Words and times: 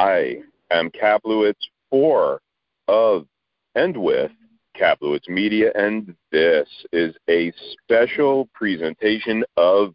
I 0.00 0.36
am 0.70 0.90
Kaplowitz 0.90 1.60
for, 1.90 2.40
of, 2.88 3.26
and 3.74 3.94
with 3.94 4.30
Kaplowitz 4.74 5.28
Media, 5.28 5.72
and 5.74 6.14
this 6.32 6.66
is 6.90 7.14
a 7.28 7.52
special 7.82 8.48
presentation 8.54 9.44
of 9.58 9.94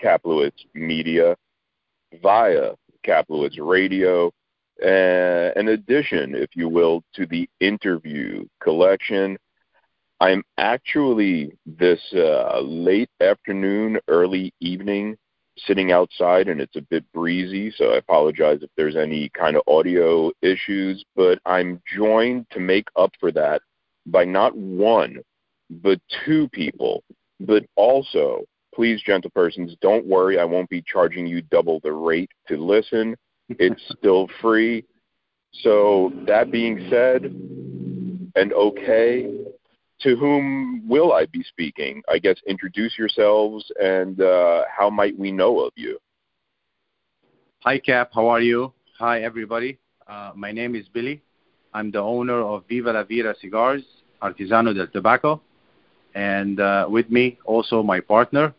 Kaplowitz 0.00 0.64
Media 0.72 1.34
via 2.22 2.74
Kaplowitz 3.04 3.58
Radio, 3.58 4.28
uh, 4.80 5.50
an 5.56 5.66
addition, 5.66 6.36
if 6.36 6.50
you 6.54 6.68
will, 6.68 7.02
to 7.14 7.26
the 7.26 7.50
interview 7.58 8.46
collection. 8.62 9.36
I'm 10.20 10.44
actually 10.58 11.58
this 11.66 12.00
uh, 12.14 12.60
late 12.60 13.10
afternoon, 13.20 13.98
early 14.06 14.54
evening 14.60 15.18
sitting 15.58 15.92
outside 15.92 16.48
and 16.48 16.60
it's 16.60 16.76
a 16.76 16.82
bit 16.82 17.04
breezy, 17.12 17.72
so 17.76 17.92
I 17.92 17.96
apologize 17.96 18.58
if 18.62 18.70
there's 18.76 18.96
any 18.96 19.28
kind 19.30 19.56
of 19.56 19.62
audio 19.66 20.30
issues, 20.42 21.04
but 21.14 21.38
I'm 21.46 21.80
joined 21.94 22.46
to 22.50 22.60
make 22.60 22.88
up 22.96 23.12
for 23.18 23.32
that 23.32 23.62
by 24.06 24.24
not 24.24 24.56
one, 24.56 25.18
but 25.70 26.00
two 26.24 26.48
people. 26.50 27.02
But 27.40 27.64
also, 27.76 28.44
please, 28.74 29.02
gentle 29.02 29.30
persons, 29.30 29.74
don't 29.80 30.06
worry, 30.06 30.38
I 30.38 30.44
won't 30.44 30.70
be 30.70 30.82
charging 30.82 31.26
you 31.26 31.42
double 31.42 31.80
the 31.80 31.92
rate 31.92 32.30
to 32.48 32.56
listen. 32.56 33.16
It's 33.48 33.82
still 33.98 34.28
free. 34.40 34.84
So, 35.52 36.12
that 36.26 36.50
being 36.50 36.86
said, 36.90 37.24
and 37.24 38.52
okay, 38.52 39.30
to 40.00 40.16
whom 40.16 40.86
will 40.86 41.12
I 41.12 41.26
be 41.26 41.42
speaking? 41.42 42.02
I 42.08 42.18
guess 42.18 42.36
introduce 42.46 42.98
yourselves 42.98 43.70
and 43.80 44.20
uh, 44.20 44.64
how 44.74 44.90
might 44.90 45.18
we 45.18 45.32
know 45.32 45.60
of 45.60 45.72
you? 45.76 45.98
Hi, 47.60 47.78
Cap. 47.78 48.10
How 48.14 48.28
are 48.28 48.40
you? 48.40 48.72
Hi, 48.98 49.22
everybody. 49.22 49.78
Uh, 50.06 50.32
my 50.34 50.52
name 50.52 50.74
is 50.74 50.86
Billy. 50.92 51.22
I'm 51.74 51.90
the 51.90 51.98
owner 51.98 52.40
of 52.40 52.64
Viva 52.68 52.92
la 52.92 53.02
Vida 53.02 53.34
Cigars, 53.40 53.82
Artesano 54.22 54.74
del 54.74 54.86
Tabaco, 54.86 55.40
and 56.14 56.60
uh, 56.60 56.86
with 56.88 57.10
me 57.10 57.38
also 57.44 57.82
my 57.82 58.00
partner. 58.00 58.54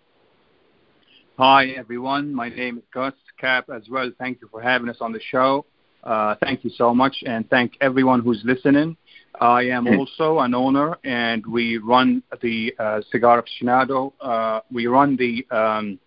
Hi, 1.37 1.67
everyone. 1.69 2.33
My 2.33 2.49
name 2.49 2.79
is 2.79 2.83
Gus 2.93 3.13
Cap 3.39 3.69
as 3.73 3.83
well. 3.89 4.11
Thank 4.19 4.41
you 4.41 4.47
for 4.49 4.61
having 4.61 4.89
us 4.89 4.97
on 5.01 5.13
the 5.13 5.21
show. 5.31 5.65
Uh, 6.07 6.35
thank 6.41 6.63
you 6.63 6.69
so 6.69 6.95
much, 6.95 7.17
and 7.25 7.49
thank 7.49 7.73
everyone 7.81 8.21
who's 8.21 8.41
listening. 8.45 8.95
I 9.41 9.63
am 9.63 9.85
also 9.99 10.39
an 10.39 10.55
owner, 10.55 10.97
and 11.03 11.45
we 11.45 11.79
run 11.79 12.23
the 12.41 12.73
uh, 12.79 13.01
Cigar 13.11 13.43
Aficionado. 13.43 14.13
Uh, 14.21 14.61
we 14.71 14.87
run 14.87 15.17
the 15.17 15.45
um, 15.51 15.99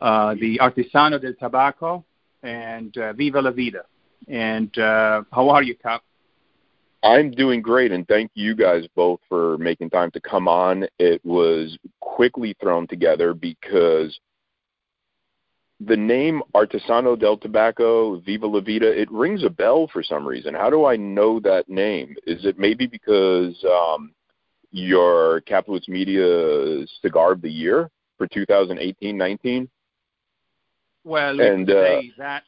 uh, 0.00 0.34
the 0.40 0.58
Artesano 0.58 1.20
del 1.20 1.34
Tabaco 1.34 2.02
and 2.42 2.96
uh, 2.96 3.12
Viva 3.12 3.42
la 3.42 3.50
Vida. 3.50 3.84
And 4.26 4.76
uh, 4.78 5.22
how 5.30 5.50
are 5.50 5.62
you, 5.62 5.74
Cap? 5.76 6.02
I'm 7.02 7.30
doing 7.30 7.60
great, 7.60 7.92
and 7.92 8.08
thank 8.08 8.30
you 8.34 8.54
guys 8.54 8.86
both 8.96 9.20
for 9.28 9.58
making 9.58 9.90
time 9.90 10.10
to 10.12 10.20
come 10.20 10.48
on. 10.48 10.86
It 10.98 11.22
was 11.26 11.78
quickly 12.00 12.56
thrown 12.58 12.86
together 12.86 13.34
because 13.34 14.18
the 15.80 15.96
name 15.96 16.42
Artesano 16.54 17.18
del 17.18 17.38
Tabaco, 17.38 18.22
Viva 18.24 18.46
la 18.46 18.60
Vida, 18.60 18.86
it 18.86 19.10
rings 19.10 19.42
a 19.44 19.50
bell 19.50 19.88
for 19.92 20.02
some 20.02 20.26
reason. 20.26 20.54
How 20.54 20.68
do 20.68 20.84
I 20.84 20.96
know 20.96 21.40
that 21.40 21.68
name? 21.68 22.14
Is 22.26 22.44
it 22.44 22.58
maybe 22.58 22.86
because 22.86 23.56
um, 23.64 24.12
your 24.70 25.40
Kaplowitz 25.42 25.88
Media 25.88 26.86
Cigar 27.00 27.32
of 27.32 27.40
the 27.40 27.50
Year 27.50 27.90
for 28.18 28.28
2018-19? 28.28 29.68
Well, 31.02 31.40
and 31.40 31.70
uh, 31.70 31.72
say 31.72 32.12
that 32.18 32.42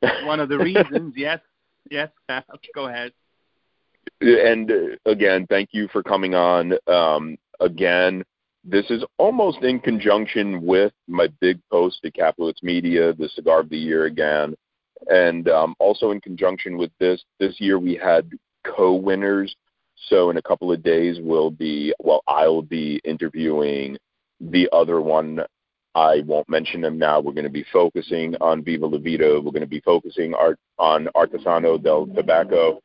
one 0.24 0.40
of 0.40 0.48
the 0.48 0.58
reasons. 0.58 1.14
yes, 1.16 1.40
yes. 1.90 2.10
Go 2.74 2.88
ahead. 2.88 3.12
And 4.20 4.70
uh, 4.70 5.10
again, 5.10 5.46
thank 5.48 5.68
you 5.72 5.86
for 5.92 6.02
coming 6.02 6.34
on. 6.34 6.74
Um, 6.88 7.36
again, 7.60 8.24
this 8.64 8.90
is 8.90 9.04
almost 9.18 9.62
in 9.62 9.80
conjunction 9.80 10.64
with 10.64 10.92
my 11.08 11.28
big 11.40 11.60
post 11.70 12.00
at 12.04 12.14
Kaplowitz 12.14 12.62
Media, 12.62 13.12
the 13.12 13.28
Cigar 13.28 13.60
of 13.60 13.68
the 13.68 13.78
Year 13.78 14.04
again. 14.04 14.54
And 15.08 15.48
um, 15.48 15.74
also 15.80 16.12
in 16.12 16.20
conjunction 16.20 16.78
with 16.78 16.92
this, 17.00 17.22
this 17.40 17.60
year 17.60 17.78
we 17.78 17.96
had 17.96 18.30
co-winners. 18.64 19.54
So 20.08 20.30
in 20.30 20.36
a 20.36 20.42
couple 20.42 20.72
of 20.72 20.82
days 20.82 21.18
we'll 21.20 21.50
be, 21.50 21.92
well, 21.98 22.22
I'll 22.28 22.62
be 22.62 23.00
interviewing 23.04 23.98
the 24.40 24.68
other 24.72 25.00
one. 25.00 25.40
I 25.94 26.22
won't 26.24 26.48
mention 26.48 26.80
them 26.80 26.98
now. 26.98 27.20
We're 27.20 27.32
going 27.32 27.44
to 27.44 27.50
be 27.50 27.66
focusing 27.72 28.34
on 28.40 28.64
Viva 28.64 28.86
La 28.86 28.98
Vida. 28.98 29.40
We're 29.40 29.50
going 29.50 29.60
to 29.60 29.66
be 29.66 29.80
focusing 29.80 30.34
art, 30.34 30.58
on 30.78 31.08
Artesano 31.16 31.82
del 31.82 32.06
Tabaco 32.06 32.78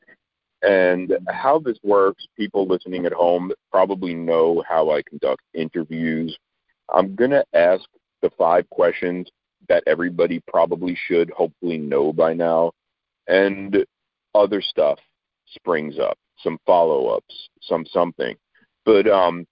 and 0.61 1.13
how 1.29 1.59
this 1.59 1.77
works, 1.83 2.25
people 2.35 2.67
listening 2.67 3.05
at 3.05 3.13
home 3.13 3.51
probably 3.71 4.13
know 4.13 4.63
how 4.67 4.91
I 4.91 5.01
conduct 5.03 5.41
interviews. 5.53 6.37
I'm 6.93 7.15
going 7.15 7.31
to 7.31 7.45
ask 7.53 7.83
the 8.21 8.31
five 8.37 8.69
questions 8.69 9.29
that 9.69 9.83
everybody 9.85 10.41
probably 10.47 10.97
should 11.07 11.29
hopefully 11.31 11.77
know 11.77 12.11
by 12.11 12.33
now. 12.33 12.71
And 13.27 13.85
other 14.33 14.61
stuff 14.61 14.99
springs 15.47 15.99
up, 15.99 16.17
some 16.41 16.57
follow 16.65 17.07
ups, 17.07 17.49
some 17.61 17.85
something. 17.85 18.35
But 18.85 19.07
um, 19.07 19.45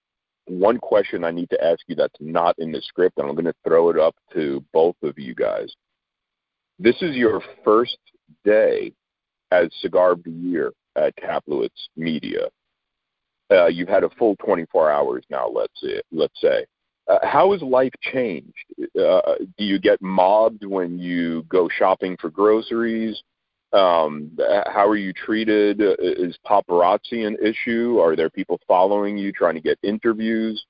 one 0.46 0.78
question 0.78 1.24
I 1.24 1.30
need 1.30 1.50
to 1.50 1.62
ask 1.62 1.80
you 1.86 1.94
that's 1.94 2.14
not 2.20 2.54
in 2.58 2.72
the 2.72 2.80
script, 2.80 3.18
and 3.18 3.28
I'm 3.28 3.34
going 3.34 3.44
to 3.44 3.54
throw 3.64 3.90
it 3.90 3.98
up 3.98 4.16
to 4.32 4.64
both 4.72 4.96
of 5.02 5.18
you 5.18 5.34
guys. 5.34 5.72
This 6.78 6.96
is 7.00 7.16
your 7.16 7.42
first 7.64 7.98
day 8.44 8.92
as 9.50 9.68
Cigar 9.80 10.12
of 10.12 10.24
the 10.24 10.30
Year 10.30 10.72
at 10.96 11.14
Kaplowitz 11.16 11.88
Media. 11.96 12.48
Uh, 13.50 13.66
you've 13.66 13.88
had 13.88 14.04
a 14.04 14.10
full 14.10 14.36
24 14.36 14.90
hours 14.90 15.24
now, 15.30 15.48
let's 15.48 15.80
say. 15.80 16.00
Let's 16.10 16.40
say. 16.40 16.66
Uh, 17.08 17.18
how 17.22 17.52
has 17.52 17.62
life 17.62 17.92
changed? 18.00 18.52
Uh, 19.00 19.34
do 19.56 19.64
you 19.64 19.78
get 19.78 20.02
mobbed 20.02 20.64
when 20.64 20.98
you 20.98 21.44
go 21.44 21.68
shopping 21.68 22.16
for 22.20 22.30
groceries? 22.30 23.22
Um, 23.72 24.36
how 24.66 24.86
are 24.88 24.96
you 24.96 25.12
treated? 25.12 25.80
Is 25.80 26.36
paparazzi 26.46 27.26
an 27.26 27.36
issue? 27.42 27.98
Are 28.00 28.16
there 28.16 28.30
people 28.30 28.58
following 28.66 29.16
you 29.16 29.30
trying 29.32 29.54
to 29.54 29.60
get 29.60 29.78
interviews? 29.82 30.64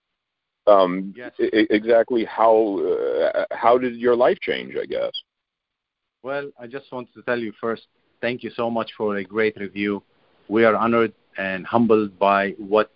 Um, 0.66 1.14
yes. 1.16 1.32
I- 1.38 1.66
exactly 1.70 2.24
how 2.24 2.80
uh, 2.80 3.44
how 3.52 3.78
did 3.78 3.96
your 3.96 4.16
life 4.16 4.38
change? 4.40 4.74
I 4.76 4.84
guess. 4.86 5.12
Well, 6.22 6.50
I 6.58 6.66
just 6.66 6.90
wanted 6.90 7.14
to 7.14 7.22
tell 7.22 7.38
you 7.38 7.52
first, 7.60 7.86
thank 8.20 8.42
you 8.42 8.50
so 8.50 8.68
much 8.68 8.90
for 8.96 9.16
a 9.16 9.24
great 9.24 9.56
review 9.56 10.02
we 10.48 10.64
are 10.64 10.74
honored 10.76 11.12
and 11.38 11.66
humbled 11.66 12.18
by 12.18 12.50
what 12.58 12.90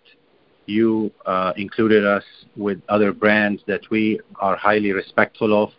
you 0.65 1.11
uh, 1.25 1.53
included 1.57 2.05
us 2.05 2.23
with 2.55 2.81
other 2.89 3.11
brands 3.11 3.61
that 3.67 3.81
we 3.89 4.19
are 4.39 4.55
highly 4.55 4.91
respectful 4.91 5.63
of. 5.63 5.69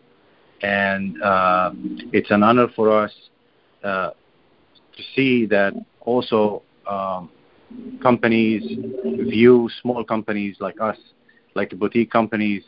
And 0.63 1.21
uh, 1.23 1.73
it's 2.13 2.31
an 2.31 2.43
honor 2.43 2.69
for 2.75 2.91
us 2.91 3.13
uh, 3.83 4.11
to 4.97 5.03
see 5.17 5.47
that 5.47 5.73
also 6.01 6.63
um, 6.87 7.31
companies 8.03 8.63
view 9.05 9.69
small 9.81 10.05
companies 10.05 10.57
like 10.61 10.81
us, 10.81 10.99
like 11.55 11.71
boutique 11.79 12.11
companies, 12.11 12.63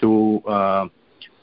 to 0.00 0.42
uh, 0.46 0.86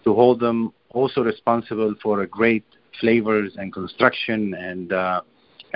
to 0.04 0.14
hold 0.14 0.40
them 0.40 0.74
also 0.92 1.22
responsible 1.22 1.94
for 2.02 2.22
a 2.22 2.28
great 2.28 2.64
flavors 3.00 3.54
and 3.58 3.74
construction 3.74 4.54
and 4.54 4.94
uh, 4.94 5.22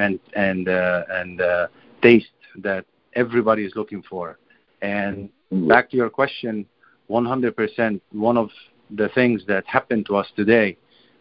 and 0.01 0.19
and 0.35 0.67
uh, 0.67 1.03
and 1.09 1.41
uh, 1.41 1.67
taste 2.01 2.27
that 2.57 2.85
everybody 3.13 3.63
is 3.65 3.73
looking 3.75 4.03
for. 4.03 4.37
And 4.81 5.29
back 5.51 5.89
to 5.91 5.97
your 5.97 6.09
question, 6.09 6.65
100%. 7.09 8.01
One 8.11 8.37
of 8.37 8.49
the 8.89 9.09
things 9.09 9.43
that 9.47 9.65
happened 9.67 10.05
to 10.07 10.15
us 10.15 10.27
today, 10.35 10.77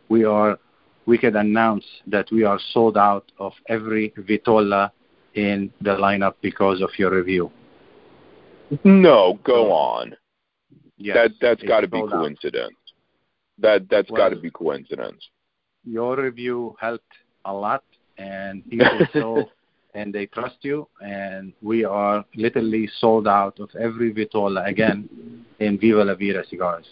we 0.09 0.25
are 0.25 0.59
we 1.07 1.19
can 1.19 1.37
announce 1.37 1.85
that 2.07 2.31
we 2.31 2.45
are 2.45 2.59
sold 2.73 2.97
out 2.97 3.33
of 3.39 3.53
every 3.69 4.13
Vitola 4.17 4.91
in 5.35 5.73
the 5.81 5.91
lineup 5.91 6.35
because 6.41 6.81
of 6.81 6.91
your 6.99 7.11
review. 7.11 7.51
No, 8.85 9.39
go 9.45 9.73
on. 9.73 10.17
Yes, 10.97 11.17
that 11.17 11.31
that's 11.41 11.63
got 11.63 11.81
to 11.81 11.89
be 11.89 12.01
coincidence. 12.01 12.71
Out. 12.71 13.59
That 13.59 13.89
that's 13.91 14.11
well, 14.11 14.23
got 14.23 14.29
to 14.35 14.41
be 14.41 14.51
coincidence. 14.51 15.29
Your 15.85 16.17
review 16.17 16.77
helped 16.81 17.13
a 17.45 17.53
lot 17.53 17.83
and 18.21 18.69
people 18.69 18.99
so 19.13 19.51
and 19.95 20.15
they 20.15 20.27
trust 20.27 20.59
you 20.63 20.87
and 21.01 21.53
we 21.63 21.85
are 21.85 22.25
literally 22.37 22.89
sold 22.99 23.27
out 23.27 23.59
of 23.59 23.69
every 23.81 24.13
vitola 24.13 24.65
again 24.65 25.09
in 25.59 25.79
viva 25.79 26.05
la 26.05 26.15
vida 26.15 26.45
cigars. 26.49 26.87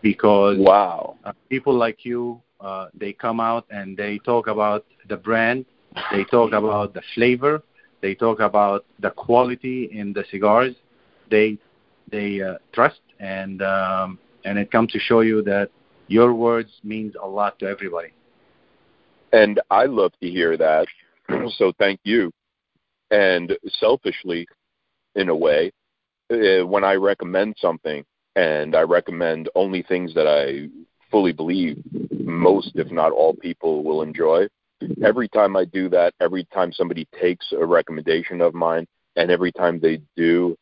Because 0.00 0.56
wow. 0.58 1.16
uh, 1.24 1.32
people 1.48 1.74
like 1.74 2.04
you 2.04 2.40
uh, 2.60 2.86
they 2.94 3.12
come 3.12 3.40
out 3.40 3.66
and 3.70 3.96
they 3.96 4.18
talk 4.18 4.46
about 4.46 4.84
the 5.08 5.16
brand 5.16 5.64
they 6.12 6.24
talk 6.24 6.52
about 6.52 6.94
the 6.94 7.02
flavor 7.14 7.62
they 8.00 8.14
talk 8.14 8.40
about 8.40 8.84
the 9.00 9.10
quality 9.10 9.88
in 9.92 10.12
the 10.12 10.24
cigars. 10.30 10.74
They 11.30 11.58
they 12.10 12.40
uh, 12.40 12.54
trust 12.72 13.00
and 13.18 13.60
um, 13.62 14.18
and 14.44 14.58
it 14.58 14.70
comes 14.70 14.92
to 14.92 14.98
show 14.98 15.20
you 15.20 15.42
that 15.42 15.70
your 16.06 16.32
words 16.32 16.70
means 16.84 17.14
a 17.20 17.26
lot 17.26 17.58
to 17.58 17.66
everybody 17.66 18.12
And 19.32 19.60
I 19.70 19.84
love 19.84 20.12
to 20.22 20.30
hear 20.30 20.56
that. 20.56 20.86
So 21.58 21.72
thank 21.78 22.00
you. 22.04 22.32
And 23.10 23.56
selfishly, 23.78 24.46
in 25.14 25.28
a 25.28 25.36
way, 25.36 25.72
uh, 26.32 26.66
when 26.66 26.84
I 26.84 26.94
recommend 26.94 27.56
something, 27.58 28.02
and 28.36 28.74
I 28.74 28.82
recommend 28.82 29.48
only 29.54 29.82
things 29.82 30.14
that 30.14 30.26
I 30.26 30.68
fully 31.10 31.32
believe 31.32 31.82
most, 32.10 32.72
if 32.76 32.90
not 32.90 33.12
all, 33.12 33.34
people 33.34 33.82
will 33.82 34.02
enjoy. 34.02 34.46
Every 35.02 35.28
time 35.28 35.56
I 35.56 35.64
do 35.64 35.88
that, 35.90 36.14
every 36.20 36.44
time 36.54 36.72
somebody 36.72 37.06
takes 37.20 37.52
a 37.52 37.64
recommendation 37.64 38.40
of 38.40 38.54
mine, 38.54 38.86
and 39.16 39.30
every 39.30 39.52
time 39.52 39.80
they 39.80 40.00
do 40.16 40.56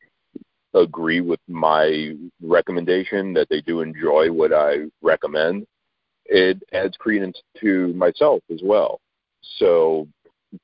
agree 0.74 1.20
with 1.20 1.40
my 1.48 2.14
recommendation, 2.42 3.34
that 3.34 3.48
they 3.50 3.60
do 3.60 3.82
enjoy 3.82 4.32
what 4.32 4.52
I 4.52 4.86
recommend, 5.02 5.66
it 6.28 6.62
adds 6.72 6.96
credence 6.96 7.40
to 7.60 7.92
myself 7.94 8.42
as 8.52 8.60
well. 8.62 9.00
So 9.58 10.08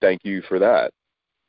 thank 0.01 0.25
you 0.25 0.43
for 0.49 0.59
that. 0.59 0.93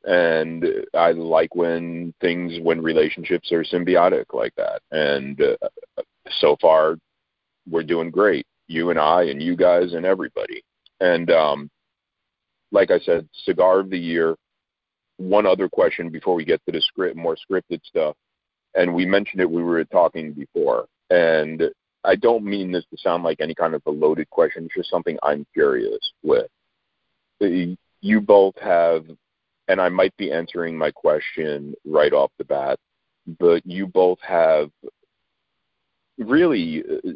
And 0.04 0.66
I 0.92 1.12
like 1.12 1.54
when 1.54 2.12
things, 2.20 2.60
when 2.60 2.82
relationships 2.82 3.50
are 3.52 3.64
symbiotic 3.64 4.26
like 4.32 4.54
that. 4.56 4.82
And 4.90 5.40
uh, 5.40 6.02
so 6.40 6.56
far, 6.60 6.96
we're 7.68 7.82
doing 7.82 8.10
great. 8.10 8.46
You 8.66 8.90
and 8.90 8.98
I, 8.98 9.24
and 9.24 9.42
you 9.42 9.56
guys, 9.56 9.94
and 9.94 10.04
everybody. 10.04 10.62
And 11.00 11.30
um, 11.30 11.70
like 12.70 12.90
I 12.90 12.98
said, 12.98 13.28
cigar 13.44 13.80
of 13.80 13.90
the 13.90 13.98
year. 13.98 14.36
One 15.16 15.46
other 15.46 15.68
question 15.68 16.10
before 16.10 16.34
we 16.34 16.44
get 16.44 16.60
to 16.66 16.72
the 16.72 16.80
script, 16.80 17.16
more 17.16 17.36
scripted 17.36 17.80
stuff. 17.84 18.16
And 18.74 18.92
we 18.92 19.06
mentioned 19.06 19.40
it. 19.40 19.50
We 19.50 19.62
were 19.62 19.84
talking 19.84 20.32
before, 20.32 20.86
and 21.08 21.62
I 22.04 22.16
don't 22.16 22.44
mean 22.44 22.70
this 22.70 22.84
to 22.90 22.98
sound 22.98 23.24
like 23.24 23.40
any 23.40 23.54
kind 23.54 23.74
of 23.74 23.82
a 23.86 23.90
loaded 23.90 24.28
question. 24.30 24.66
It's 24.66 24.74
just 24.74 24.90
something 24.90 25.18
I'm 25.22 25.46
curious 25.52 26.12
with. 26.22 26.50
You 27.40 28.20
both 28.20 28.54
have, 28.60 29.06
and 29.68 29.80
I 29.80 29.88
might 29.88 30.16
be 30.16 30.30
answering 30.30 30.76
my 30.76 30.90
question 30.90 31.74
right 31.84 32.12
off 32.12 32.30
the 32.38 32.44
bat, 32.44 32.78
but 33.38 33.64
you 33.66 33.86
both 33.86 34.18
have 34.20 34.70
really 36.18 36.82
uh, 36.82 37.12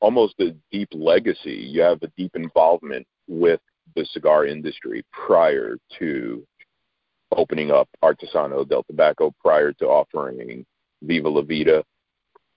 almost 0.00 0.34
a 0.40 0.54
deep 0.72 0.88
legacy. 0.92 1.54
You 1.54 1.82
have 1.82 2.02
a 2.02 2.12
deep 2.16 2.34
involvement 2.34 3.06
with 3.28 3.60
the 3.94 4.04
cigar 4.06 4.46
industry 4.46 5.04
prior 5.12 5.78
to 5.98 6.44
opening 7.32 7.70
up 7.70 7.88
Artesano 8.02 8.68
del 8.68 8.84
Tabaco, 8.84 9.32
prior 9.40 9.72
to 9.74 9.86
offering 9.86 10.64
Viva 11.02 11.28
La 11.28 11.42
Vida 11.42 11.84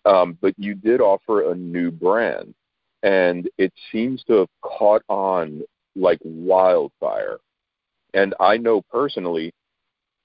um, 0.09 0.37
but 0.41 0.55
you 0.57 0.73
did 0.73 1.01
offer 1.01 1.51
a 1.51 1.55
new 1.55 1.91
brand, 1.91 2.55
and 3.03 3.47
it 3.59 3.71
seems 3.91 4.23
to 4.23 4.33
have 4.39 4.49
caught 4.61 5.03
on 5.07 5.61
like 5.95 6.19
wildfire. 6.23 7.37
And 8.15 8.33
I 8.39 8.57
know 8.57 8.81
personally 8.89 9.53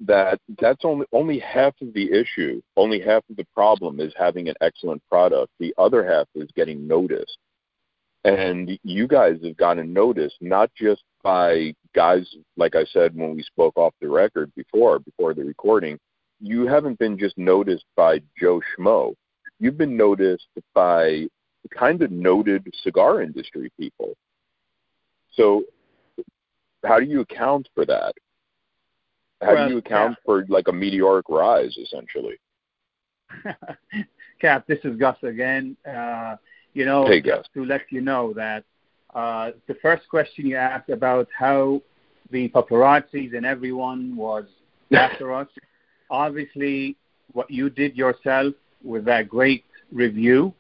that 0.01 0.41
that's 0.59 0.85
only 0.85 1.07
only 1.13 1.39
half 1.39 1.75
of 1.83 1.93
the 1.93 2.11
issue. 2.11 2.63
Only 2.77 2.99
half 2.99 3.25
of 3.29 3.37
the 3.37 3.47
problem 3.55 4.01
is 4.01 4.13
having 4.17 4.49
an 4.49 4.55
excellent 4.63 5.03
product. 5.11 5.53
The 5.61 5.75
other 5.77 6.05
half 6.07 6.29
is 6.35 6.49
getting 6.57 6.89
noticed. 6.89 7.37
And 8.25 8.79
you 8.83 9.07
guys 9.07 9.37
have 9.45 9.57
gotten 9.59 9.93
noticed 9.93 10.37
not 10.41 10.71
just 10.75 11.03
by 11.23 11.75
guys 11.95 12.27
like 12.57 12.75
I 12.75 12.85
said 12.87 13.15
when 13.15 13.37
we 13.37 13.43
spoke 13.43 13.77
off 13.77 13.93
the 14.01 14.09
record 14.09 14.51
before, 14.57 14.99
before 14.99 15.35
the 15.35 15.45
recording. 15.45 15.99
You 16.41 16.67
haven't 16.67 16.99
been 16.99 17.19
just 17.19 17.37
noticed 17.37 17.85
by 17.97 18.21
Joe 18.39 18.63
Schmo 18.79 19.15
you've 19.59 19.79
been 19.79 19.97
noticed 19.97 20.49
by 20.75 21.27
kind 21.71 22.03
of 22.03 22.11
noted 22.11 22.67
cigar 22.83 23.23
industry 23.23 23.71
people. 23.79 24.15
So, 25.33 25.65
how 26.85 27.01
do 27.01 27.07
you 27.07 27.21
account 27.21 27.69
for 27.75 27.85
that? 27.87 28.15
How 29.41 29.55
well, 29.55 29.67
do 29.69 29.75
you 29.75 29.79
account 29.79 30.17
yeah. 30.19 30.25
for 30.25 30.47
like 30.49 30.69
a 30.69 30.73
meteoric 30.73 31.27
rise, 31.29 31.77
essentially? 31.77 32.37
Cap, 34.41 34.67
this 34.67 34.79
is 34.85 34.97
Gus 34.97 35.17
again. 35.23 35.77
Uh, 35.89 36.37
you 36.75 36.85
know, 36.85 37.07
hey, 37.07 37.21
just 37.21 37.49
to 37.55 37.65
let 37.65 37.83
you 37.91 38.01
know 38.01 38.33
that 38.35 38.65
uh, 39.15 39.53
the 39.67 39.75
first 39.75 40.09
question 40.09 40.47
you 40.47 40.57
asked 40.57 40.91
about 40.91 41.29
how 41.37 41.81
the 42.31 42.49
paparazzis 42.49 43.37
and 43.37 43.47
everyone 43.47 44.17
was 44.17 44.45
after 44.93 45.33
us. 45.33 45.49
Obviously, 46.11 46.97
what 47.33 47.51
you 47.51 47.71
did 47.71 47.97
yourself 47.97 48.55
with 48.85 49.05
that 49.07 49.29
great 49.29 49.65
review, 49.93 50.53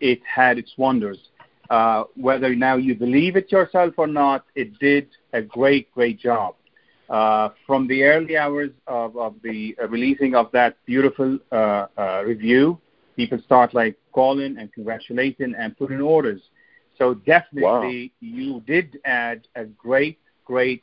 it 0.00 0.20
had 0.24 0.58
its 0.58 0.72
wonders. 0.76 1.18
Uh, 1.70 2.04
whether 2.14 2.54
now 2.54 2.76
you 2.76 2.94
believe 2.94 3.36
it 3.36 3.50
yourself 3.50 3.94
or 3.96 4.06
not, 4.06 4.44
it 4.54 4.78
did 4.78 5.08
a 5.32 5.42
great, 5.42 5.92
great 5.92 6.18
job. 6.18 6.54
Uh, 7.08 7.50
from 7.66 7.86
the 7.86 8.02
early 8.02 8.36
hours 8.36 8.70
of, 8.86 9.16
of 9.16 9.34
the 9.42 9.76
uh, 9.80 9.86
releasing 9.88 10.34
of 10.34 10.50
that 10.52 10.76
beautiful 10.86 11.38
uh, 11.52 11.86
uh, 11.96 12.22
review, 12.24 12.78
people 13.14 13.38
start 13.44 13.74
like 13.74 13.96
calling 14.12 14.56
and 14.58 14.72
congratulating 14.72 15.54
and 15.56 15.76
putting 15.76 16.00
orders. 16.00 16.40
So 16.98 17.14
definitely, 17.14 18.12
wow. 18.22 18.28
you 18.28 18.60
did 18.66 18.98
add 19.04 19.46
a 19.54 19.64
great, 19.64 20.18
great 20.44 20.82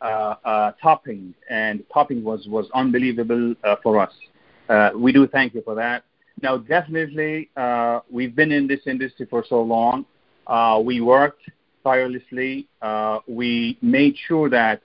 uh, 0.00 0.72
topping, 0.80 1.34
and 1.50 1.82
topping 1.92 2.22
was 2.22 2.46
was 2.46 2.70
unbelievable 2.72 3.54
for 3.82 3.98
us. 3.98 4.92
we 4.94 5.12
do 5.12 5.26
thank 5.26 5.54
you 5.54 5.62
for 5.62 5.74
that. 5.74 6.04
Now, 6.42 6.56
definitely, 6.58 7.50
uh, 7.56 8.00
we've 8.10 8.34
been 8.34 8.52
in 8.52 8.66
this 8.66 8.80
industry 8.86 9.26
for 9.28 9.44
so 9.48 9.62
long. 9.62 10.04
Uh, 10.46 10.80
we 10.84 11.00
worked 11.00 11.42
tirelessly. 11.82 12.68
Uh, 12.80 13.18
we 13.26 13.76
made 13.82 14.16
sure 14.26 14.48
that 14.50 14.82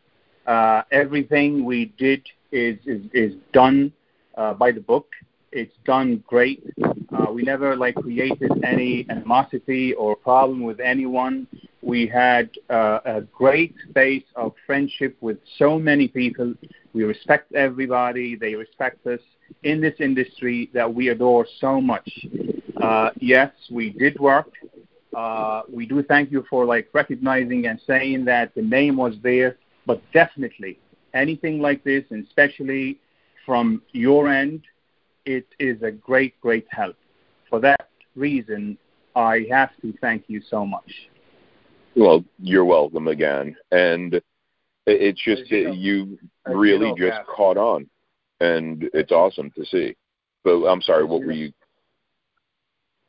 uh, 0.48 0.82
everything 0.92 1.64
we 1.64 1.86
did 1.98 2.22
is 2.52 2.78
is, 2.86 3.02
is 3.14 3.34
done 3.52 3.92
uh, 4.36 4.54
by 4.54 4.72
the 4.72 4.80
book. 4.80 5.08
It's 5.52 5.76
done 5.86 6.24
great. 6.28 6.64
Uh, 6.84 7.32
we 7.32 7.44
never 7.44 7.76
like 7.76 7.96
created 7.96 8.52
any 8.64 9.06
animosity 9.10 9.94
or 9.94 10.16
problem 10.16 10.64
with 10.64 10.80
anyone. 10.80 11.48
We 11.84 12.08
had 12.08 12.50
a 12.70 13.22
great 13.32 13.76
base 13.94 14.24
of 14.36 14.54
friendship 14.66 15.16
with 15.22 15.38
so 15.60 15.78
many 15.78 16.08
people. 16.08 16.56
We 16.94 17.04
respect 17.04 17.54
everybody. 17.54 18.36
They 18.36 18.56
respect 18.56 19.06
us 19.08 19.20
in 19.64 19.82
this 19.82 19.96
industry 20.00 20.70
that 20.74 20.92
we 20.94 21.10
adore 21.10 21.48
so 21.60 21.82
much. 21.82 22.10
Uh, 22.82 23.10
yes, 23.20 23.52
we 23.72 23.92
did 23.92 24.20
work. 24.20 24.52
Uh, 25.16 25.62
we 25.72 25.86
do 25.86 26.04
thank 26.04 26.32
you 26.32 26.46
for 26.50 26.66
like 26.66 26.90
recognizing 26.94 27.68
and 27.68 27.80
saying 27.86 28.26
that 28.26 28.54
the 28.56 28.62
name 28.62 28.98
was 28.98 29.16
there, 29.24 29.58
but 29.86 30.02
definitely 30.12 30.80
anything 31.14 31.60
like 31.60 31.84
this, 31.84 32.04
and 32.10 32.26
especially 32.26 33.00
from 33.46 33.82
your 33.92 34.28
end, 34.28 34.62
it 35.26 35.48
is 35.60 35.82
a 35.84 35.92
great, 35.92 36.40
great 36.42 36.66
help. 36.70 36.96
For 37.50 37.60
that 37.60 37.90
reason, 38.16 38.78
I 39.16 39.46
have 39.50 39.70
to 39.82 39.94
thank 40.02 40.26
you 40.28 40.42
so 40.50 40.66
much. 40.66 40.92
Well, 41.96 42.24
you're 42.40 42.66
welcome 42.66 43.08
again, 43.08 43.56
and 43.72 44.20
it's 44.88 45.22
just 45.24 45.50
you, 45.52 45.66
know, 45.66 45.74
you 45.74 46.18
really 46.46 46.94
just 46.98 47.26
caught 47.28 47.58
on 47.58 47.88
and 48.40 48.90
it's 48.94 49.12
awesome 49.12 49.52
to 49.52 49.66
see. 49.66 49.96
But 50.44 50.66
I'm 50.66 50.82
sorry, 50.82 51.06
what 51.06 51.24
were 51.24 51.32
you? 51.32 51.52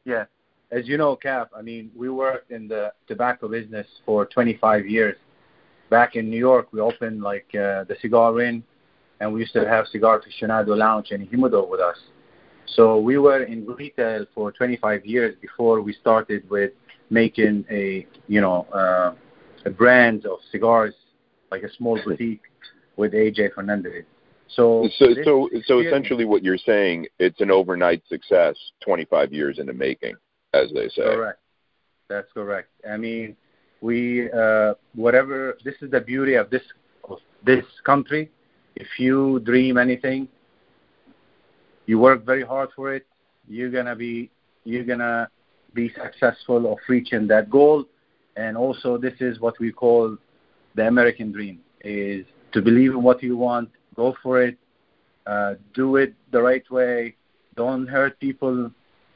Yeah, 0.05 0.25
as 0.71 0.87
you 0.87 0.97
know, 0.97 1.17
Cap. 1.17 1.51
I 1.57 1.63
mean, 1.63 1.91
we 1.97 2.09
worked 2.09 2.51
in 2.51 2.69
the 2.69 2.93
tobacco 3.09 3.49
business 3.49 3.87
for 4.07 4.27
25 4.27 4.87
years. 4.87 5.17
Back 5.91 6.15
in 6.15 6.31
New 6.31 6.39
York, 6.39 6.69
we 6.73 6.81
opened 6.81 7.23
like 7.23 7.47
uh, 7.55 7.85
the 7.85 7.97
Cigar 8.01 8.41
Inn, 8.41 8.63
and 9.21 9.33
we 9.33 9.41
used 9.41 9.53
to 9.55 9.69
have 9.69 9.87
Cigar 9.89 10.21
Aficionado 10.21 10.77
Lounge 10.77 11.11
and 11.11 11.27
Humidor 11.29 11.69
with 11.69 11.81
us. 11.81 11.97
So 12.67 12.99
we 12.99 13.19
were 13.19 13.43
in 13.43 13.67
retail 13.67 14.27
for 14.35 14.53
25 14.53 15.05
years 15.05 15.35
before 15.41 15.81
we 15.81 15.93
started 15.93 16.49
with 16.49 16.73
making 17.11 17.65
a 17.71 18.07
you 18.27 18.41
know 18.41 18.67
uh, 18.73 19.15
a 19.67 19.71
brand 19.71 20.25
of 20.27 20.39
cigars 20.51 20.95
like 21.51 21.63
a 21.63 21.73
small 21.75 22.01
boutique 22.05 22.43
with 22.97 23.13
AJ 23.13 23.55
Fernandez. 23.55 24.05
So, 24.49 24.89
so, 24.99 25.07
so, 25.25 25.49
so 25.67 25.81
essentially, 25.81 26.25
what 26.25 26.45
you're 26.45 26.59
saying, 26.59 27.07
it's 27.19 27.41
an 27.41 27.51
overnight 27.51 28.03
success, 28.09 28.55
25 28.85 29.33
years 29.33 29.59
in 29.59 29.67
the 29.67 29.73
making, 29.73 30.15
as 30.53 30.71
they 30.73 30.89
say. 30.89 31.03
Correct. 31.03 31.41
That's 32.09 32.31
correct. 32.33 32.69
I 32.89 32.97
mean, 32.97 33.37
we, 33.81 34.31
uh, 34.31 34.75
whatever. 34.95 35.57
This 35.65 35.75
is 35.81 35.91
the 35.91 36.01
beauty 36.01 36.35
of 36.35 36.51
this 36.51 36.63
of 37.09 37.19
this 37.45 37.65
country. 37.85 38.31
If 38.77 38.87
you 38.99 39.41
dream 39.41 39.79
anything, 39.79 40.29
you 41.87 41.99
work 41.99 42.25
very 42.25 42.45
hard 42.45 42.71
for 42.77 42.95
it. 42.95 43.07
You're 43.49 43.71
gonna 43.71 43.97
be, 43.97 44.31
you're 44.65 44.85
gonna 44.85 45.29
be 45.75 45.93
successful 45.95 46.71
of 46.71 46.79
reaching 46.89 47.27
that 47.29 47.51
goal. 47.51 47.85
And 48.37 48.57
also, 48.57 48.99
this 48.99 49.15
is 49.21 49.41
what 49.41 49.59
we 49.59 49.73
call 49.73 50.17
the 50.75 50.87
American 50.87 51.33
dream: 51.33 51.61
is 51.83 52.27
to 52.55 52.63
believe 52.63 52.93
in 52.93 53.03
what 53.03 53.23
you 53.23 53.37
want 53.37 53.69
Go 53.95 54.17
for 54.23 54.43
it. 54.43 54.59
Uh, 55.27 55.55
do 55.73 55.97
it 55.97 56.15
the 56.31 56.43
right 56.43 56.69
way. 56.71 57.17
Don't 57.57 57.87
hurt 57.87 58.19
people 58.21 58.71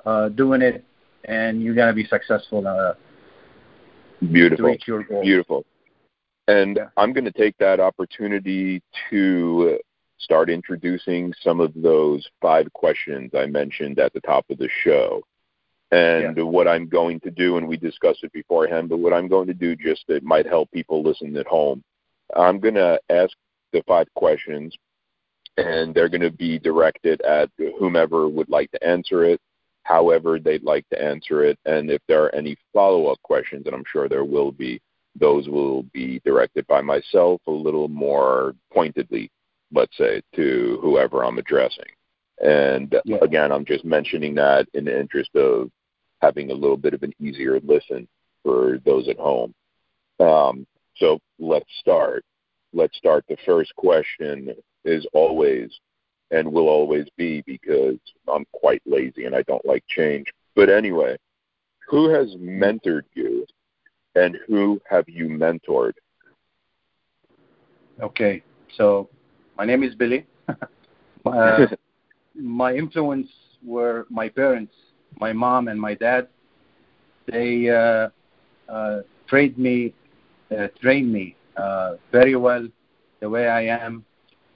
uh, 0.07 0.29
doing 0.31 0.63
it, 0.63 0.85
and 1.25 1.63
you're 1.63 1.75
gonna 1.75 1.93
be 1.93 2.07
successful. 2.07 2.67
Uh, 2.67 2.95
Beautiful. 4.21 4.65
To 4.65 4.73
reach 4.73 4.87
your 4.87 5.03
goal. 5.05 5.23
Beautiful. 5.23 5.65
And 6.49 6.77
yeah. 6.77 6.89
I'm 6.97 7.13
going 7.13 7.27
to 7.27 7.31
take 7.31 7.57
that 7.59 7.79
opportunity 7.79 8.83
to 9.11 9.79
start 10.19 10.49
introducing 10.51 11.33
some 11.41 11.61
of 11.61 11.73
those 11.77 12.27
five 12.41 12.73
questions 12.73 13.31
I 13.35 13.47
mentioned 13.47 13.99
at 14.01 14.13
the 14.15 14.21
top 14.23 14.47
of 14.51 14.59
the 14.59 14.69
show. 14.83 15.23
And 15.93 16.37
yeah. 16.37 16.43
what 16.43 16.67
I'm 16.67 16.89
going 16.89 17.21
to 17.21 17.31
do, 17.31 17.59
and 17.59 17.69
we 17.69 17.77
discussed 17.77 18.25
it 18.25 18.33
beforehand, 18.33 18.89
but 18.89 18.99
what 18.99 19.13
I'm 19.13 19.29
going 19.29 19.47
to 19.47 19.55
do 19.55 19.77
just 19.77 20.05
that 20.09 20.25
might 20.25 20.47
help 20.47 20.71
people 20.73 21.03
listen 21.03 21.37
at 21.37 21.47
home, 21.47 21.85
I'm 22.37 22.61
going 22.61 22.75
to 22.75 23.01
ask 23.11 23.33
the 23.73 23.83
five 23.87 24.07
questions, 24.15 24.75
and 25.57 25.95
they're 25.95 26.09
going 26.09 26.23
to 26.23 26.31
be 26.31 26.59
directed 26.59 27.21
at 27.23 27.51
whomever 27.79 28.29
would 28.29 28.49
like 28.49 28.71
to 28.73 28.85
answer 28.85 29.25
it, 29.25 29.41
however 29.83 30.39
they'd 30.39 30.63
like 30.63 30.89
to 30.91 31.03
answer 31.03 31.45
it. 31.45 31.59
And 31.65 31.91
if 31.91 32.01
there 32.09 32.25
are 32.25 32.35
any 32.35 32.57
follow 32.73 33.07
up 33.07 33.21
questions, 33.23 33.67
and 33.67 33.75
I'm 33.75 33.85
sure 33.91 34.09
there 34.09 34.25
will 34.25 34.53
be, 34.53 34.81
those 35.19 35.49
will 35.49 35.83
be 35.95 36.21
directed 36.25 36.67
by 36.67 36.81
myself 36.81 37.41
a 37.47 37.51
little 37.51 37.89
more 37.89 38.55
pointedly, 38.73 39.31
let's 39.73 39.97
say, 39.97 40.23
to 40.37 40.79
whoever 40.81 41.25
I'm 41.25 41.39
addressing. 41.39 41.85
And 42.45 42.95
yeah. 43.05 43.17
again, 43.23 43.51
I'm 43.51 43.65
just 43.65 43.85
mentioning 43.85 44.35
that 44.37 44.69
in 44.75 44.85
the 44.85 44.99
interest 44.99 45.35
of 45.35 45.71
having 46.23 46.51
a 46.51 46.55
little 46.55 46.77
bit 46.77 46.95
of 46.95 47.03
an 47.03 47.13
easier 47.21 47.61
listen 47.61 48.07
for 48.45 48.79
those 48.85 49.09
at 49.09 49.19
home. 49.19 49.55
Um, 50.21 50.67
so 50.99 51.19
let's 51.39 51.71
start. 51.81 52.25
Let's 52.73 52.97
start. 52.97 53.25
The 53.29 53.37
first 53.47 53.75
question 53.77 54.55
is 54.85 55.07
always 55.13 55.71
and 56.31 56.53
will 56.53 56.69
always 56.69 57.07
be 57.17 57.43
because 57.47 57.99
I'm 58.33 58.45
quite 58.53 58.83
lazy 58.85 59.25
and 59.25 59.35
I 59.35 59.43
don't 59.43 59.65
like 59.65 59.85
change. 59.89 60.27
But 60.55 60.69
anyway, 60.69 61.17
who 61.89 62.11
has 62.11 62.35
mentored 62.37 63.05
you 63.15 63.47
and 64.15 64.37
who 64.47 64.81
have 64.89 65.09
you 65.09 65.29
mentored? 65.29 65.95
Okay, 68.01 68.43
so 68.77 69.09
my 69.57 69.65
name 69.65 69.83
is 69.83 69.95
Billy. 69.95 70.27
uh, 71.27 71.67
my 72.35 72.75
influence 72.75 73.29
were 73.65 74.07
my 74.11 74.29
parents 74.29 74.73
my 75.21 75.33
mom 75.33 75.69
and 75.69 75.81
my 75.81 75.95
dad. 75.95 76.29
They 77.27 77.69
uh, 77.69 78.09
uh, 78.71 79.01
trained 79.27 79.59
me, 79.59 79.95
trained 80.81 81.13
me 81.13 81.35
uh, 81.57 81.95
very 82.13 82.35
well 82.37 82.67
the 83.21 83.29
way 83.29 83.49
I 83.49 83.63
am. 83.63 84.05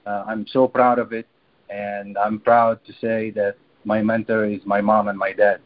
Uh, 0.05 0.23
I'm 0.27 0.45
so 0.47 0.67
proud 0.67 0.99
of 0.99 1.13
it, 1.13 1.27
and 1.69 2.17
I'm 2.17 2.39
proud 2.39 2.83
to 2.85 2.93
say 2.93 3.31
that 3.31 3.55
my 3.85 4.01
mentor 4.01 4.45
is 4.45 4.61
my 4.65 4.81
mom 4.81 5.07
and 5.07 5.17
my 5.17 5.33
dad. 5.33 5.59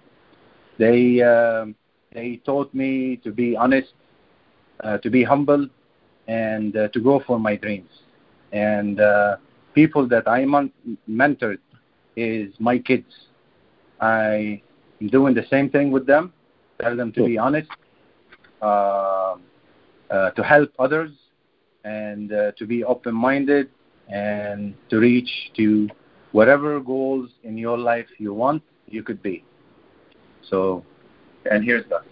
They 0.78 1.22
uh, 1.22 1.66
they 2.14 2.38
taught 2.46 2.74
me 2.74 3.18
to 3.24 3.32
be 3.32 3.56
honest, 3.56 3.94
uh, 4.84 4.98
to 5.00 5.10
be 5.10 5.24
humble, 5.24 5.68
and 6.28 6.76
uh, 6.76 6.88
to 6.90 7.00
go 7.00 7.20
for 7.26 7.40
my 7.40 7.56
dreams. 7.56 7.90
And 8.52 9.00
uh, 9.00 9.38
people 9.74 10.08
that 10.10 10.28
I 10.28 10.46
mon- 10.46 10.72
mentored 11.10 11.60
is 12.16 12.54
my 12.60 12.78
kids. 12.80 13.12
I'm 14.00 14.62
doing 15.10 15.34
the 15.34 15.46
same 15.50 15.70
thing 15.70 15.92
with 15.92 16.06
them. 16.06 16.34
Tell 16.82 16.96
them 16.96 17.12
to 17.14 17.24
be 17.24 17.38
honest, 17.38 17.70
uh, 18.62 18.66
uh, 18.66 19.38
to 20.10 20.44
help 20.44 20.72
others, 20.80 21.12
and 21.84 22.32
uh, 22.34 22.52
to 22.58 22.66
be 22.66 22.84
open-minded, 22.84 23.70
and 24.10 24.74
to 24.90 25.00
reach 25.00 25.30
to 25.56 25.90
whatever 26.32 26.80
goals 26.80 27.30
in 27.44 27.58
your 27.58 27.78
life 27.78 28.08
you 28.18 28.34
want, 28.34 28.62
you 28.88 29.04
could 29.04 29.22
be. 29.22 29.44
So, 30.50 30.84
and 31.50 31.64
here's 31.64 31.88
that. 31.90 32.04